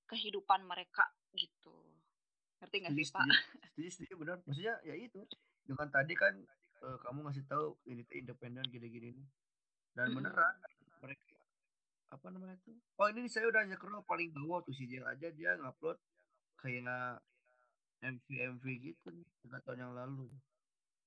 [0.07, 1.75] kehidupan mereka gitu.
[2.61, 3.25] Ngerti nggak sih pak?
[3.75, 3.89] setuju.
[3.93, 4.37] Setuju benar.
[4.45, 5.21] Maksudnya ya itu
[5.67, 6.35] dengan tadi kan
[6.85, 9.13] uh, kamu ngasih tahu ini independen gini-gini.
[9.97, 10.17] Dan mm-hmm.
[10.17, 10.55] beneran
[11.01, 11.36] mereka
[12.07, 15.59] apa namanya tuh oh ini saya udah nyekrol paling bawah tuh si Jel aja dia
[15.59, 15.99] ngupload
[16.63, 17.19] kayak
[18.05, 20.29] MV MV gitu nih tiga tahun yang lalu.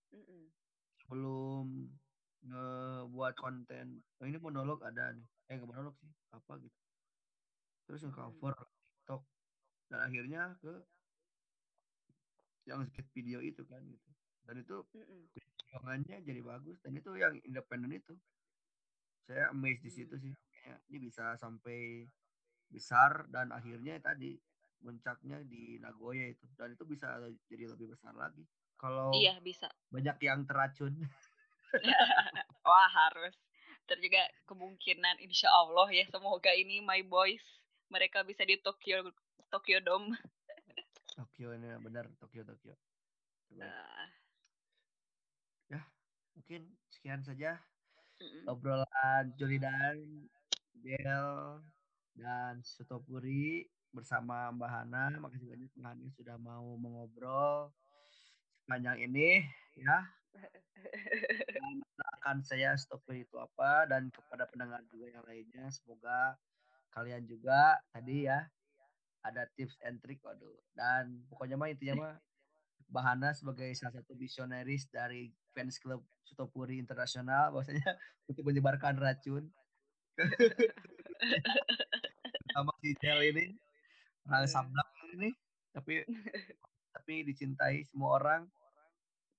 [0.09, 0.43] Mm-hmm.
[1.05, 1.85] sebelum
[2.49, 5.27] ngebuat konten oh, ini monolog ada nih.
[5.49, 6.79] Eh nggak monolog sih apa gitu.
[7.85, 9.21] Terus nge-cover TikTok.
[9.89, 10.73] Dan akhirnya ke
[12.65, 14.09] yang skit video itu kan gitu.
[14.49, 14.75] Dan itu
[15.33, 16.77] perjuangannya jadi bagus.
[16.81, 18.17] Dan itu yang independen itu.
[19.29, 20.33] Saya amazed di situ sih
[20.89, 22.07] ini bisa sampai
[22.69, 24.37] besar dan akhirnya tadi
[24.79, 26.45] puncaknya di Nagoya itu.
[26.55, 27.19] Dan itu bisa
[27.51, 28.43] jadi lebih besar lagi.
[28.79, 29.67] Kalau iya bisa.
[29.91, 30.95] banyak yang teracun.
[32.67, 33.35] Wah harus.
[33.85, 37.43] Terus juga kemungkinan insya Allah ya semoga ini my boys
[37.89, 39.11] mereka bisa di Tokyo
[39.51, 40.15] Tokyo Dome.
[41.17, 42.77] Tokyo ini benar Tokyo Tokyo.
[43.49, 44.05] Uh.
[45.73, 45.81] ya
[46.37, 47.57] mungkin sekian saja
[48.21, 49.97] mm obrolan Juli dan
[50.77, 51.63] Gel
[52.13, 55.05] dan Sutopuri bersama Mbak Hana.
[55.17, 57.73] Makasih banyak Mbak Hana sudah mau mengobrol
[58.63, 59.41] sepanjang ini
[59.79, 60.05] ya.
[61.49, 61.81] Dan
[62.19, 66.37] akan saya Sutopuri itu apa dan kepada pendengar juga yang lainnya semoga
[66.93, 68.45] kalian juga tadi ya
[69.25, 72.15] ada tips and trick waduh dan pokoknya mah intinya mah
[72.89, 77.93] Bahana sebagai salah satu visionaris dari fans club Sutopuri Internasional bahwasanya
[78.25, 79.45] untuk menyebarkan racun
[82.53, 83.55] sama si Jel ini.
[84.27, 84.51] Orang iya.
[84.51, 85.29] sablak ini.
[85.71, 86.03] Tapi
[86.95, 88.43] tapi dicintai semua orang.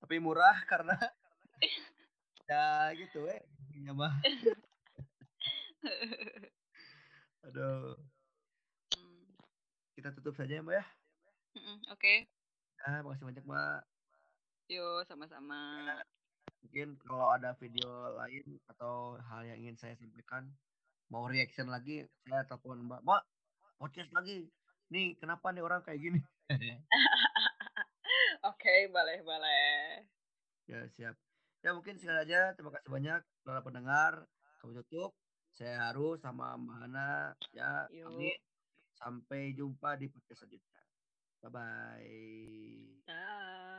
[0.01, 0.97] Tapi murah karena
[2.51, 3.45] ya gitu eh.
[3.85, 4.17] Ya mah.
[7.49, 7.97] Aduh.
[8.97, 9.29] Hmm.
[9.97, 10.85] kita tutup saja ya mbak ya.
[11.93, 11.93] Oke.
[11.93, 12.19] Okay.
[12.89, 13.85] ah makasih banyak mbak.
[14.73, 15.85] Yuk sama-sama.
[16.65, 20.49] Mungkin kalau ada video lain atau hal yang ingin saya sampaikan
[21.11, 23.23] mau reaction lagi saya telepon mbak mbak
[23.83, 24.47] podcast lagi.
[24.95, 26.21] Nih kenapa nih orang kayak gini?
[28.47, 30.07] Oke okay, boleh boleh.
[30.71, 31.19] Ya siap.
[31.67, 32.55] Ya mungkin sekali aja.
[32.55, 34.13] Terima kasih banyak para pendengar.
[34.63, 35.13] Kami tutup.
[35.51, 37.35] Saya harus sama mbak Hana.
[37.51, 38.31] Ya kami
[38.95, 40.81] sampai jumpa di podcast selanjutnya.
[41.41, 43.70] Bye bye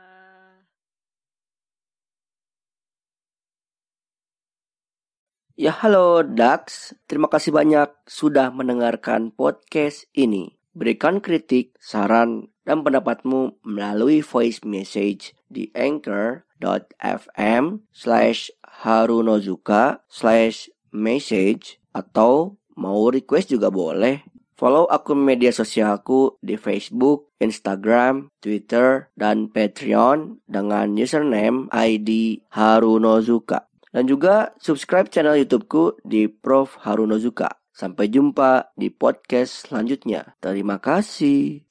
[5.52, 10.56] Ya halo Dax, terima kasih banyak sudah mendengarkan podcast ini.
[10.72, 22.56] Berikan kritik, saran, dan pendapatmu melalui voice message di anchor.fm slash harunozuka slash message atau
[22.72, 24.24] mau request juga boleh.
[24.56, 33.68] Follow akun media sosialku di Facebook, Instagram, Twitter, dan Patreon dengan username ID Harunozuka.
[33.92, 36.80] Dan juga subscribe channel YouTubeku di Prof.
[36.80, 37.60] Harunozuka.
[37.72, 40.36] Sampai jumpa di podcast selanjutnya.
[40.40, 41.64] Terima kasih.